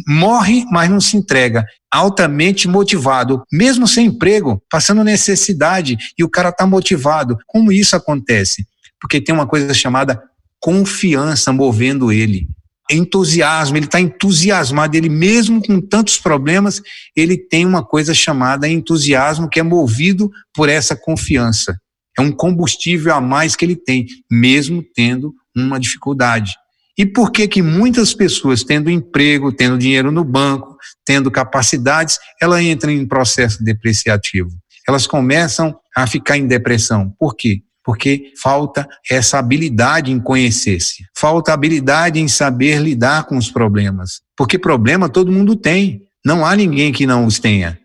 morre, 0.06 0.65
mas 0.69 0.89
não 0.89 1.00
se 1.00 1.15
entrega. 1.15 1.65
Altamente 1.89 2.67
motivado, 2.67 3.41
mesmo 3.50 3.88
sem 3.88 4.08
emprego, 4.08 4.62
passando 4.69 5.02
necessidade, 5.02 5.98
e 6.17 6.26
o 6.26 6.30
cara 6.30 6.50
está 6.50 6.67
motivado. 6.67 7.38
Como 7.48 7.72
isso 7.72 7.96
acontece? 7.96 8.67
Porque 9.00 9.22
tem 9.22 9.34
uma 9.34 9.48
coisa 9.48 9.74
chamada 9.74 10.22
confiança 10.60 11.54
movendo 11.54 12.12
ele. 12.12 12.50
Entusiasmo, 12.92 13.77
ele 13.77 13.86
está 13.86 14.02
entusiasmado, 14.02 14.98
ele 14.98 15.08
mesmo 15.08 15.65
com 15.65 15.79
tantos 15.79 16.17
problemas, 16.17 16.81
ele 17.15 17.38
tem 17.38 17.65
uma 17.65 17.81
coisa 17.81 18.13
chamada 18.13 18.67
entusiasmo 18.67 19.48
que 19.48 19.62
é 19.62 19.63
movido 19.63 20.29
por 20.54 20.67
essa 20.67 20.98
confiança. 20.98 21.79
É 22.19 22.21
um 22.21 22.29
combustível 22.29 23.13
a 23.13 23.21
mais 23.21 23.56
que 23.56 23.63
ele 23.63 23.77
tem, 23.77 24.06
mesmo 24.29 24.84
tendo 24.94 25.34
uma 25.56 25.79
dificuldade. 25.79 26.56
E 26.98 27.06
por 27.06 27.31
que 27.31 27.48
que 27.48 27.62
muitas 27.62 28.13
pessoas 28.13 28.63
tendo 28.63 28.89
emprego, 28.89 29.52
tendo 29.52 29.77
dinheiro 29.77 30.12
no 30.12 30.23
banco, 30.23 30.77
tendo 31.04 31.31
capacidades, 31.31 32.19
elas 32.41 32.62
entram 32.62 32.91
em 32.91 33.08
processo 33.08 33.63
depreciativo? 33.63 34.50
Elas 34.87 35.08
começam 35.08 35.75
a 35.96 36.06
ficar 36.06 36.37
em 36.37 36.46
depressão. 36.46 37.12
Por 37.17 37.35
quê? 37.35 37.62
Porque 37.83 38.31
falta 38.41 38.87
essa 39.10 39.39
habilidade 39.39 40.12
em 40.12 40.19
conhecer-se, 40.19 41.04
falta 41.17 41.52
habilidade 41.52 42.19
em 42.19 42.27
saber 42.27 42.79
lidar 42.79 43.25
com 43.25 43.37
os 43.37 43.50
problemas. 43.50 44.21
Porque 44.37 44.58
problema 44.58 45.10
todo 45.10 45.31
mundo 45.31 45.56
tem, 45.56 46.04
não 46.25 46.46
há 46.46 46.56
ninguém 46.56 46.94
que 46.94 47.06
não 47.06 47.25
os 47.25 47.39
tenha. 47.39 47.77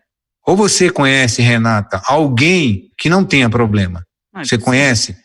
Ou 0.47 0.55
você 0.55 0.89
conhece, 0.89 1.41
Renata, 1.41 2.01
alguém 2.05 2.91
que 2.97 3.09
não 3.09 3.25
tenha 3.25 3.49
problema? 3.49 4.03
Você 4.37 4.57
conhece? 4.57 5.15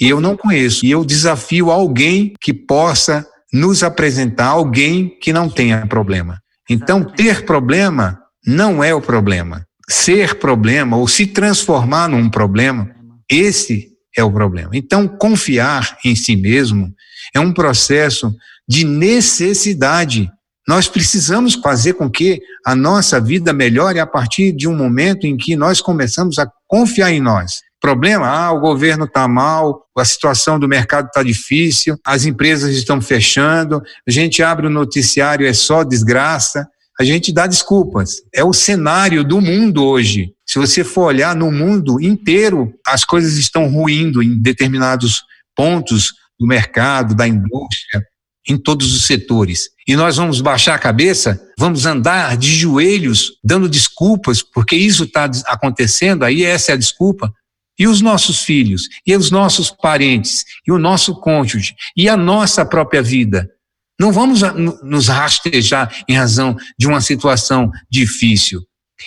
E 0.00 0.08
eu 0.08 0.20
não 0.20 0.36
conheço. 0.36 0.84
E 0.84 0.90
eu 0.90 1.04
desafio 1.04 1.70
alguém 1.70 2.32
que 2.40 2.52
possa 2.52 3.26
nos 3.54 3.84
apresentar 3.84 4.48
alguém 4.48 5.08
que 5.20 5.32
não 5.32 5.48
tenha 5.48 5.86
problema. 5.86 6.40
Então, 6.68 7.04
ter 7.04 7.44
problema 7.46 8.18
não 8.44 8.82
é 8.82 8.92
o 8.92 9.00
problema. 9.00 9.64
Ser 9.88 10.34
problema 10.34 10.96
ou 10.96 11.06
se 11.06 11.26
transformar 11.26 12.08
num 12.08 12.28
problema, 12.28 12.90
esse 13.30 13.88
é 14.16 14.24
o 14.24 14.32
problema. 14.32 14.70
Então, 14.74 15.06
confiar 15.06 15.96
em 16.04 16.16
si 16.16 16.34
mesmo 16.34 16.92
é 17.32 17.38
um 17.38 17.52
processo 17.52 18.34
de 18.68 18.84
necessidade 18.84 20.30
nós 20.66 20.88
precisamos 20.88 21.54
fazer 21.54 21.92
com 21.94 22.10
que 22.10 22.40
a 22.64 22.74
nossa 22.74 23.20
vida 23.20 23.52
melhore 23.52 24.00
a 24.00 24.06
partir 24.06 24.52
de 24.52 24.66
um 24.66 24.74
momento 24.74 25.26
em 25.26 25.36
que 25.36 25.56
nós 25.56 25.80
começamos 25.80 26.38
a 26.38 26.50
confiar 26.66 27.12
em 27.12 27.20
nós. 27.20 27.60
Problema? 27.84 28.26
Ah, 28.26 28.50
o 28.50 28.60
governo 28.60 29.04
está 29.04 29.28
mal, 29.28 29.84
a 29.94 30.06
situação 30.06 30.58
do 30.58 30.66
mercado 30.66 31.08
está 31.08 31.22
difícil, 31.22 31.98
as 32.02 32.24
empresas 32.24 32.74
estão 32.74 32.98
fechando, 32.98 33.82
a 34.08 34.10
gente 34.10 34.42
abre 34.42 34.66
o 34.66 34.70
noticiário, 34.70 35.46
é 35.46 35.52
só 35.52 35.84
desgraça. 35.84 36.66
A 36.98 37.04
gente 37.04 37.30
dá 37.30 37.46
desculpas. 37.46 38.22
É 38.34 38.42
o 38.42 38.54
cenário 38.54 39.22
do 39.22 39.38
mundo 39.38 39.84
hoje. 39.84 40.32
Se 40.46 40.58
você 40.58 40.82
for 40.82 41.08
olhar 41.08 41.36
no 41.36 41.52
mundo 41.52 42.00
inteiro, 42.00 42.72
as 42.86 43.04
coisas 43.04 43.36
estão 43.36 43.68
ruindo 43.68 44.22
em 44.22 44.40
determinados 44.40 45.22
pontos 45.54 46.14
do 46.40 46.46
mercado, 46.46 47.14
da 47.14 47.28
indústria 47.28 48.02
em 48.48 48.56
todos 48.56 48.94
os 48.94 49.04
setores. 49.04 49.68
E 49.86 49.94
nós 49.94 50.16
vamos 50.16 50.40
baixar 50.40 50.74
a 50.74 50.78
cabeça, 50.78 51.38
vamos 51.58 51.84
andar 51.84 52.34
de 52.38 52.48
joelhos, 52.48 53.32
dando 53.44 53.68
desculpas, 53.68 54.40
porque 54.40 54.74
isso 54.74 55.04
está 55.04 55.30
acontecendo, 55.46 56.24
aí 56.24 56.44
essa 56.44 56.72
é 56.72 56.74
a 56.74 56.78
desculpa. 56.78 57.30
E 57.78 57.86
os 57.86 58.00
nossos 58.00 58.42
filhos, 58.42 58.88
e 59.06 59.16
os 59.16 59.30
nossos 59.30 59.70
parentes, 59.70 60.44
e 60.66 60.72
o 60.72 60.78
nosso 60.78 61.14
cônjuge, 61.20 61.74
e 61.96 62.08
a 62.08 62.16
nossa 62.16 62.64
própria 62.64 63.02
vida. 63.02 63.50
Não 63.98 64.12
vamos 64.12 64.40
nos 64.82 65.08
rastejar 65.08 66.04
em 66.08 66.16
razão 66.16 66.56
de 66.78 66.86
uma 66.86 67.00
situação 67.00 67.70
difícil. 67.90 68.60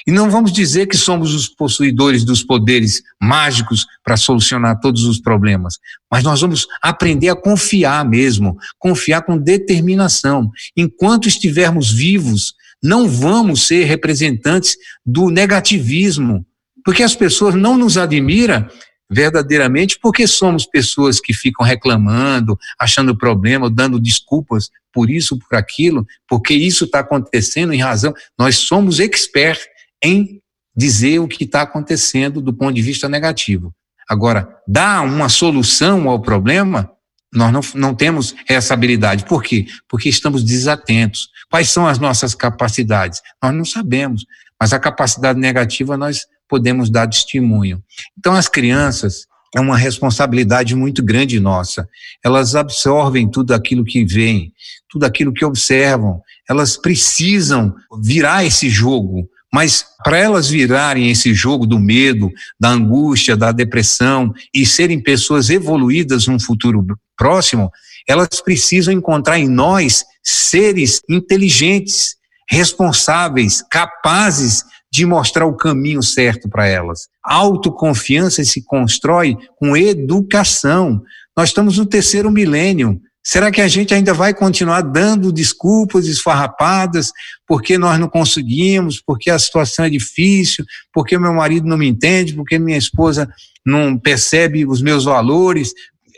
E 0.06 0.12
não 0.12 0.30
vamos 0.30 0.52
dizer 0.52 0.88
que 0.88 0.98
somos 0.98 1.34
os 1.34 1.48
possuidores 1.48 2.24
dos 2.24 2.44
poderes 2.44 3.02
mágicos 3.22 3.86
para 4.04 4.18
solucionar 4.18 4.80
todos 4.80 5.06
os 5.06 5.20
problemas, 5.20 5.76
mas 6.12 6.24
nós 6.24 6.42
vamos 6.42 6.68
aprender 6.82 7.30
a 7.30 7.36
confiar 7.36 8.06
mesmo, 8.06 8.58
confiar 8.78 9.22
com 9.22 9.38
determinação. 9.38 10.52
Enquanto 10.76 11.28
estivermos 11.28 11.92
vivos, 11.92 12.54
não 12.84 13.08
vamos 13.08 13.66
ser 13.66 13.86
representantes 13.86 14.76
do 15.06 15.30
negativismo, 15.30 16.46
porque 16.88 17.04
as 17.04 17.14
pessoas 17.14 17.54
não 17.54 17.78
nos 17.78 17.98
admiram 17.98 18.66
verdadeiramente 19.12 20.00
porque 20.02 20.26
somos 20.26 20.66
pessoas 20.66 21.20
que 21.20 21.34
ficam 21.34 21.66
reclamando, 21.66 22.58
achando 22.80 23.14
problema, 23.14 23.70
dando 23.70 24.00
desculpas 24.00 24.70
por 24.94 25.10
isso, 25.10 25.38
por 25.38 25.58
aquilo, 25.58 26.08
porque 26.30 26.54
isso 26.54 26.86
está 26.86 27.00
acontecendo 27.00 27.74
em 27.74 27.82
razão. 27.82 28.14
Nós 28.40 28.60
somos 28.60 29.02
experts 29.02 29.68
em 30.02 30.42
dizer 30.74 31.20
o 31.20 31.28
que 31.28 31.44
está 31.44 31.64
acontecendo 31.64 32.40
do 32.40 32.54
ponto 32.54 32.76
de 32.76 32.82
vista 32.82 33.10
negativo. 33.10 33.76
Agora, 34.10 34.48
dar 34.66 35.04
uma 35.04 35.28
solução 35.28 36.08
ao 36.08 36.22
problema, 36.22 36.90
nós 37.34 37.52
não, 37.52 37.60
não 37.76 37.94
temos 37.94 38.34
essa 38.48 38.74
habilidade. 38.74 39.26
Por 39.26 39.44
quê? 39.44 39.68
Porque 39.90 40.08
estamos 40.08 40.42
desatentos. 40.42 41.28
Quais 41.52 41.70
são 41.70 41.86
as 41.86 42.00
nossas 42.00 42.34
capacidades? 42.34 43.22
Nós 43.44 43.54
não 43.54 43.66
sabemos, 43.66 44.26
mas 44.58 44.72
a 44.72 44.80
capacidade 44.80 45.38
negativa 45.38 45.98
nós 45.98 46.26
podemos 46.48 46.90
dar 46.90 47.08
testemunho. 47.08 47.84
Então, 48.18 48.34
as 48.34 48.48
crianças, 48.48 49.26
é 49.56 49.60
uma 49.60 49.78
responsabilidade 49.78 50.76
muito 50.76 51.02
grande 51.02 51.40
nossa. 51.40 51.88
Elas 52.24 52.56
absorvem 52.56 53.30
tudo 53.30 53.54
aquilo 53.54 53.84
que 53.84 54.04
vem, 54.06 54.54
tudo 54.90 55.06
aquilo 55.06 55.34
que 55.34 55.46
observam. 55.46 56.22
Elas 56.50 56.78
precisam 56.78 57.74
virar 58.04 58.46
esse 58.46 58.70
jogo 58.70 59.30
mas 59.54 59.86
para 60.04 60.18
elas 60.18 60.50
virarem 60.50 61.10
esse 61.10 61.34
jogo 61.34 61.66
do 61.66 61.80
medo, 61.80 62.30
da 62.60 62.70
angústia, 62.70 63.36
da 63.36 63.52
depressão 63.52 64.34
e 64.54 64.66
serem 64.66 65.02
pessoas 65.02 65.50
evoluídas 65.50 66.28
num 66.28 66.40
futuro 66.40 66.86
próximo, 67.18 67.72
elas 68.08 68.42
precisam 68.44 68.94
encontrar 68.94 69.40
em 69.40 69.48
nós 69.48 70.06
seres 70.22 71.02
inteligentes, 71.10 72.16
responsáveis, 72.50 73.64
capazes 73.70 74.64
de 74.98 75.06
mostrar 75.06 75.46
o 75.46 75.56
caminho 75.56 76.02
certo 76.02 76.50
para 76.50 76.66
elas. 76.66 77.08
A 77.24 77.36
autoconfiança 77.36 78.44
se 78.44 78.64
constrói 78.64 79.38
com 79.58 79.78
educação. 79.78 81.04
Nós 81.38 81.50
estamos 81.50 81.78
no 81.78 81.86
terceiro 81.86 82.32
milênio. 82.32 83.00
Será 83.24 83.52
que 83.52 83.62
a 83.62 83.68
gente 83.68 83.94
ainda 83.94 84.12
vai 84.12 84.34
continuar 84.34 84.82
dando 84.82 85.32
desculpas 85.32 86.08
esfarrapadas 86.08 87.12
porque 87.48 87.78
nós 87.78 88.00
não 88.00 88.10
conseguimos, 88.10 89.00
porque 89.00 89.30
a 89.30 89.38
situação 89.38 89.86
é 89.86 89.90
difícil, 89.90 90.66
porque 90.92 91.16
meu 91.16 91.32
marido 91.32 91.68
não 91.68 91.78
me 91.78 91.88
entende, 91.88 92.34
porque 92.34 92.58
minha 92.58 92.78
esposa 92.78 93.30
não 93.64 94.00
percebe 94.00 94.66
os 94.66 94.82
meus 94.82 95.04
valores? 95.04 95.74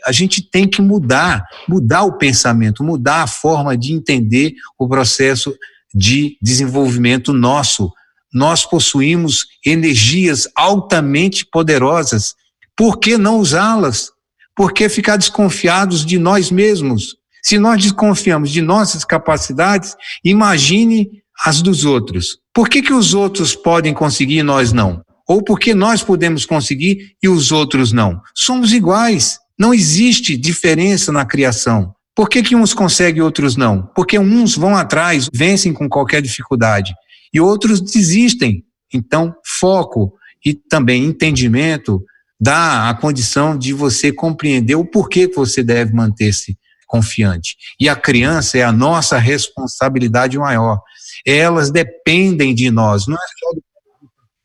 A 0.06 0.12
gente 0.12 0.40
tem 0.40 0.66
que 0.66 0.80
mudar, 0.80 1.44
mudar 1.68 2.04
o 2.04 2.16
pensamento, 2.16 2.82
mudar 2.82 3.24
a 3.24 3.26
forma 3.26 3.76
de 3.76 3.92
entender 3.92 4.54
o 4.78 4.88
processo 4.88 5.54
de 5.94 6.38
desenvolvimento 6.40 7.30
nosso. 7.34 7.92
Nós 8.32 8.64
possuímos 8.64 9.46
energias 9.64 10.48
altamente 10.54 11.44
poderosas. 11.44 12.34
Por 12.76 12.98
que 12.98 13.18
não 13.18 13.38
usá-las? 13.38 14.10
Por 14.54 14.72
que 14.72 14.88
ficar 14.88 15.16
desconfiados 15.16 16.04
de 16.04 16.18
nós 16.18 16.50
mesmos? 16.50 17.16
Se 17.42 17.58
nós 17.58 17.82
desconfiamos 17.82 18.50
de 18.50 18.60
nossas 18.60 19.04
capacidades, 19.04 19.96
imagine 20.24 21.22
as 21.44 21.62
dos 21.62 21.84
outros. 21.84 22.38
Por 22.52 22.68
que, 22.68 22.82
que 22.82 22.92
os 22.92 23.14
outros 23.14 23.54
podem 23.54 23.94
conseguir 23.94 24.38
e 24.38 24.42
nós 24.42 24.72
não? 24.72 25.02
Ou 25.26 25.42
por 25.42 25.58
que 25.58 25.72
nós 25.72 26.02
podemos 26.02 26.44
conseguir 26.44 27.14
e 27.22 27.28
os 27.28 27.52
outros 27.52 27.92
não? 27.92 28.20
Somos 28.34 28.72
iguais. 28.72 29.38
Não 29.58 29.72
existe 29.72 30.36
diferença 30.36 31.12
na 31.12 31.24
criação. 31.24 31.94
Por 32.14 32.28
que, 32.28 32.42
que 32.42 32.56
uns 32.56 32.74
conseguem 32.74 33.20
e 33.20 33.22
outros 33.22 33.56
não? 33.56 33.82
Porque 33.94 34.18
uns 34.18 34.56
vão 34.56 34.76
atrás, 34.76 35.28
vencem 35.32 35.72
com 35.72 35.88
qualquer 35.88 36.20
dificuldade, 36.20 36.92
e 37.32 37.40
outros 37.40 37.80
desistem. 37.80 38.64
Então, 38.92 39.34
foco 39.44 40.12
e 40.44 40.54
também 40.54 41.04
entendimento 41.04 42.04
dá 42.40 42.88
a 42.88 42.94
condição 42.94 43.56
de 43.56 43.72
você 43.72 44.10
compreender 44.10 44.74
o 44.74 44.84
porquê 44.84 45.28
que 45.28 45.36
você 45.36 45.62
deve 45.62 45.92
manter-se 45.92 46.58
confiante. 46.86 47.56
E 47.78 47.88
a 47.88 47.94
criança 47.94 48.58
é 48.58 48.62
a 48.62 48.72
nossa 48.72 49.18
responsabilidade 49.18 50.38
maior. 50.38 50.80
Elas 51.24 51.70
dependem 51.70 52.54
de 52.54 52.70
nós, 52.70 53.06
não 53.06 53.14
é 53.14 53.26
só 53.38 53.52
do 53.52 53.62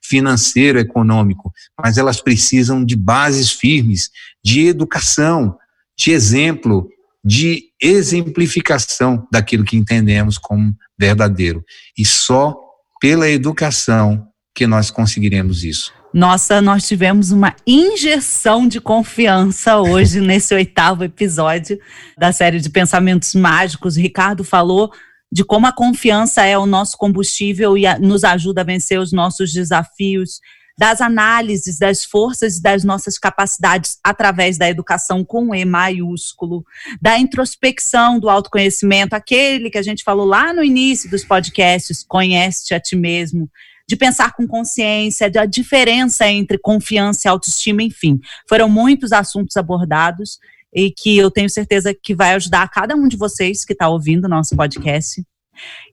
financeiro, 0.04 0.78
econômico, 0.78 1.52
mas 1.82 1.98
elas 1.98 2.22
precisam 2.22 2.86
de 2.86 2.96
bases 2.96 3.52
firmes, 3.52 4.12
de 4.44 4.68
educação, 4.68 5.58
de 5.98 6.12
exemplo, 6.12 6.88
de 7.24 7.64
exemplificação 7.82 9.28
daquilo 9.32 9.64
que 9.64 9.76
entendemos 9.76 10.38
como 10.38 10.76
verdadeiro. 11.00 11.64
E 11.98 12.06
só 12.06 12.56
pela 13.06 13.30
educação 13.30 14.28
que 14.56 14.66
nós 14.66 14.90
conseguiremos 14.90 15.64
isso. 15.64 15.94
Nossa, 16.12 16.60
nós 16.60 16.88
tivemos 16.88 17.32
uma 17.32 17.56
injeção 17.68 18.68
de 18.68 18.82
confiança 18.82 19.78
hoje 19.78 20.20
nesse 20.26 20.56
oitavo 20.56 21.04
episódio 21.04 21.78
da 22.18 22.32
série 22.32 22.60
de 22.60 22.68
Pensamentos 22.68 23.36
Mágicos. 23.36 23.96
O 23.96 24.00
Ricardo 24.00 24.44
falou 24.44 24.92
de 25.32 25.46
como 25.46 25.68
a 25.68 25.72
confiança 25.72 26.44
é 26.46 26.58
o 26.58 26.66
nosso 26.66 26.98
combustível 26.98 27.78
e 27.78 27.84
nos 28.00 28.24
ajuda 28.24 28.62
a 28.62 28.66
vencer 28.66 29.00
os 29.00 29.14
nossos 29.14 29.54
desafios, 29.54 30.40
das 30.78 31.00
análises 31.00 31.80
das 31.80 32.04
forças 32.04 32.58
e 32.58 32.62
das 32.62 32.84
nossas 32.84 33.18
capacidades 33.18 33.98
através 34.04 34.58
da 34.58 34.70
educação 34.70 35.24
com 35.24 35.56
E 35.56 35.64
maiúsculo, 35.64 36.66
da 37.02 37.18
introspecção, 37.18 38.20
do 38.20 38.30
autoconhecimento, 38.30 39.16
aquele 39.16 39.70
que 39.70 39.78
a 39.78 39.84
gente 39.84 40.04
falou 40.04 40.26
lá 40.26 40.54
no 40.54 40.64
início 40.64 41.10
dos 41.10 41.24
podcasts, 41.24 42.04
conhece-te 42.04 42.74
a 42.74 42.80
ti 42.80 42.96
mesmo, 42.96 43.50
de 43.88 43.96
pensar 43.96 44.34
com 44.34 44.48
consciência, 44.48 45.30
da 45.30 45.46
diferença 45.46 46.28
entre 46.28 46.58
confiança 46.58 47.28
e 47.28 47.30
autoestima, 47.30 47.84
enfim. 47.84 48.20
Foram 48.50 48.68
muitos 48.68 49.12
assuntos 49.12 49.56
abordados 49.56 50.40
e 50.74 50.92
que 50.92 51.18
eu 51.18 51.32
tenho 51.32 51.50
certeza 51.50 51.94
que 51.94 52.14
vai 52.14 52.34
ajudar 52.34 52.70
cada 52.70 52.96
um 52.96 53.08
de 53.08 53.16
vocês 53.16 53.64
que 53.64 53.74
está 53.74 53.88
ouvindo 53.88 54.26
o 54.26 54.30
nosso 54.30 54.56
podcast. 54.56 55.24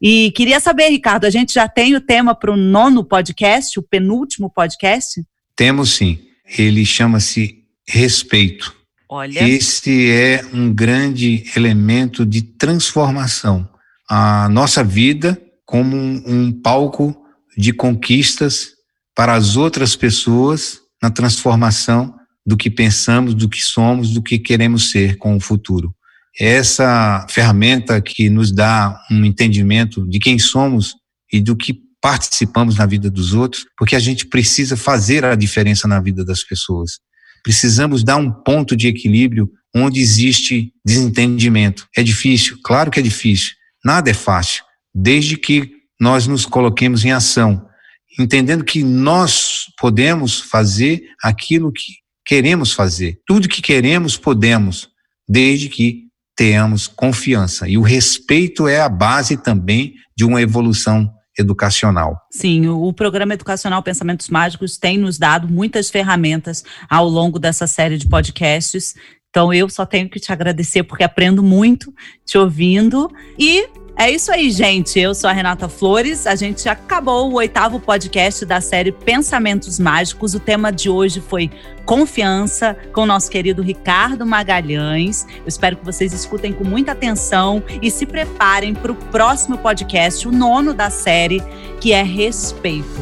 E 0.00 0.30
queria 0.32 0.60
saber, 0.60 0.88
Ricardo, 0.88 1.24
a 1.24 1.30
gente 1.30 1.54
já 1.54 1.68
tem 1.68 1.94
o 1.94 2.00
tema 2.00 2.34
para 2.34 2.52
o 2.52 2.56
nono 2.56 3.04
podcast, 3.04 3.78
o 3.78 3.82
penúltimo 3.82 4.50
podcast? 4.50 5.22
Temos 5.56 5.90
sim. 5.90 6.18
Ele 6.58 6.84
chama-se 6.84 7.64
respeito. 7.86 8.74
Olha. 9.08 9.46
Esse 9.46 10.10
é 10.10 10.44
um 10.52 10.72
grande 10.72 11.44
elemento 11.54 12.24
de 12.24 12.42
transformação. 12.42 13.68
A 14.08 14.48
nossa 14.48 14.82
vida 14.82 15.40
como 15.66 15.96
um, 15.96 16.22
um 16.26 16.52
palco 16.52 17.16
de 17.56 17.72
conquistas 17.72 18.72
para 19.14 19.34
as 19.34 19.56
outras 19.56 19.94
pessoas 19.96 20.80
na 21.02 21.10
transformação 21.10 22.14
do 22.44 22.56
que 22.56 22.70
pensamos, 22.70 23.34
do 23.34 23.48
que 23.48 23.62
somos, 23.62 24.10
do 24.10 24.22
que 24.22 24.38
queremos 24.38 24.90
ser 24.90 25.16
com 25.16 25.36
o 25.36 25.40
futuro. 25.40 25.94
Essa 26.38 27.26
ferramenta 27.28 28.00
que 28.00 28.30
nos 28.30 28.52
dá 28.52 28.98
um 29.10 29.24
entendimento 29.24 30.06
de 30.08 30.18
quem 30.18 30.38
somos 30.38 30.94
e 31.32 31.40
do 31.40 31.56
que 31.56 31.80
participamos 32.00 32.76
na 32.76 32.86
vida 32.86 33.10
dos 33.10 33.32
outros, 33.32 33.64
porque 33.76 33.94
a 33.94 34.00
gente 34.00 34.26
precisa 34.26 34.76
fazer 34.76 35.24
a 35.24 35.36
diferença 35.36 35.86
na 35.86 36.00
vida 36.00 36.24
das 36.24 36.42
pessoas. 36.42 36.98
Precisamos 37.44 38.02
dar 38.02 38.16
um 38.16 38.30
ponto 38.30 38.76
de 38.76 38.88
equilíbrio 38.88 39.48
onde 39.74 40.00
existe 40.00 40.72
desentendimento. 40.84 41.86
É 41.96 42.02
difícil? 42.02 42.58
Claro 42.62 42.90
que 42.90 42.98
é 42.98 43.02
difícil. 43.02 43.52
Nada 43.84 44.10
é 44.10 44.14
fácil, 44.14 44.64
desde 44.94 45.36
que 45.36 45.70
nós 46.00 46.26
nos 46.26 46.44
coloquemos 46.44 47.04
em 47.04 47.12
ação, 47.12 47.66
entendendo 48.18 48.64
que 48.64 48.82
nós 48.82 49.66
podemos 49.78 50.40
fazer 50.40 51.02
aquilo 51.22 51.72
que 51.72 51.92
queremos 52.24 52.72
fazer. 52.72 53.20
Tudo 53.26 53.48
que 53.48 53.62
queremos, 53.62 54.16
podemos, 54.16 54.88
desde 55.28 55.68
que 55.68 56.04
tenhamos 56.42 56.88
confiança. 56.88 57.68
E 57.68 57.78
o 57.78 57.82
respeito 57.82 58.66
é 58.66 58.80
a 58.80 58.88
base 58.88 59.36
também 59.36 59.94
de 60.16 60.24
uma 60.24 60.42
evolução 60.42 61.08
educacional. 61.38 62.16
Sim, 62.32 62.66
o, 62.66 62.92
programa 62.92 63.34
educacional 63.34 63.80
Pensamentos 63.80 64.28
Mágicos 64.28 64.76
tem 64.76 64.98
nos 64.98 65.18
dado 65.18 65.46
muitas 65.46 65.88
ferramentas 65.88 66.64
ao 66.90 67.08
longo 67.08 67.38
dessa 67.38 67.68
série 67.68 67.96
de 67.96 68.08
podcasts. 68.08 68.96
Então 69.30 69.54
eu 69.54 69.68
só 69.68 69.86
tenho 69.86 70.10
que 70.10 70.18
te 70.18 70.32
agradecer 70.32 70.82
porque 70.82 71.04
aprendo 71.04 71.44
muito 71.44 71.94
te 72.26 72.36
ouvindo 72.36 73.08
e 73.38 73.68
é 73.96 74.10
isso 74.10 74.32
aí, 74.32 74.50
gente. 74.50 74.98
Eu 74.98 75.14
sou 75.14 75.28
a 75.28 75.32
Renata 75.32 75.68
Flores. 75.68 76.26
A 76.26 76.34
gente 76.34 76.68
acabou 76.68 77.30
o 77.30 77.34
oitavo 77.34 77.78
podcast 77.78 78.44
da 78.44 78.60
série 78.60 78.90
Pensamentos 78.90 79.78
Mágicos. 79.78 80.34
O 80.34 80.40
tema 80.40 80.72
de 80.72 80.88
hoje 80.88 81.20
foi 81.20 81.50
confiança 81.84 82.76
com 82.92 83.02
o 83.02 83.06
nosso 83.06 83.30
querido 83.30 83.62
Ricardo 83.62 84.24
Magalhães. 84.24 85.26
Eu 85.36 85.48
espero 85.48 85.76
que 85.76 85.84
vocês 85.84 86.12
escutem 86.12 86.52
com 86.52 86.64
muita 86.64 86.92
atenção 86.92 87.62
e 87.80 87.90
se 87.90 88.06
preparem 88.06 88.74
para 88.74 88.92
o 88.92 88.96
próximo 88.96 89.58
podcast, 89.58 90.26
o 90.26 90.32
nono 90.32 90.72
da 90.72 90.90
série, 90.90 91.42
que 91.80 91.92
é 91.92 92.02
Respeito. 92.02 93.00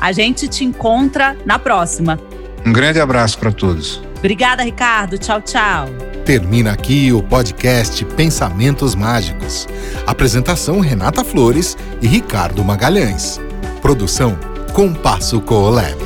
A 0.00 0.12
gente 0.12 0.46
te 0.46 0.64
encontra 0.64 1.36
na 1.44 1.58
próxima. 1.58 2.18
Um 2.64 2.72
grande 2.72 3.00
abraço 3.00 3.38
para 3.38 3.52
todos. 3.52 4.02
Obrigada, 4.18 4.62
Ricardo. 4.62 5.16
Tchau, 5.16 5.40
tchau. 5.40 5.88
Termina 6.24 6.72
aqui 6.72 7.12
o 7.12 7.22
podcast 7.22 8.04
Pensamentos 8.04 8.94
Mágicos. 8.94 9.66
Apresentação 10.06 10.80
Renata 10.80 11.24
Flores 11.24 11.76
e 12.02 12.06
Ricardo 12.06 12.64
Magalhães. 12.64 13.40
Produção 13.80 14.38
Compasso 14.74 15.40
Coolab. 15.40 15.96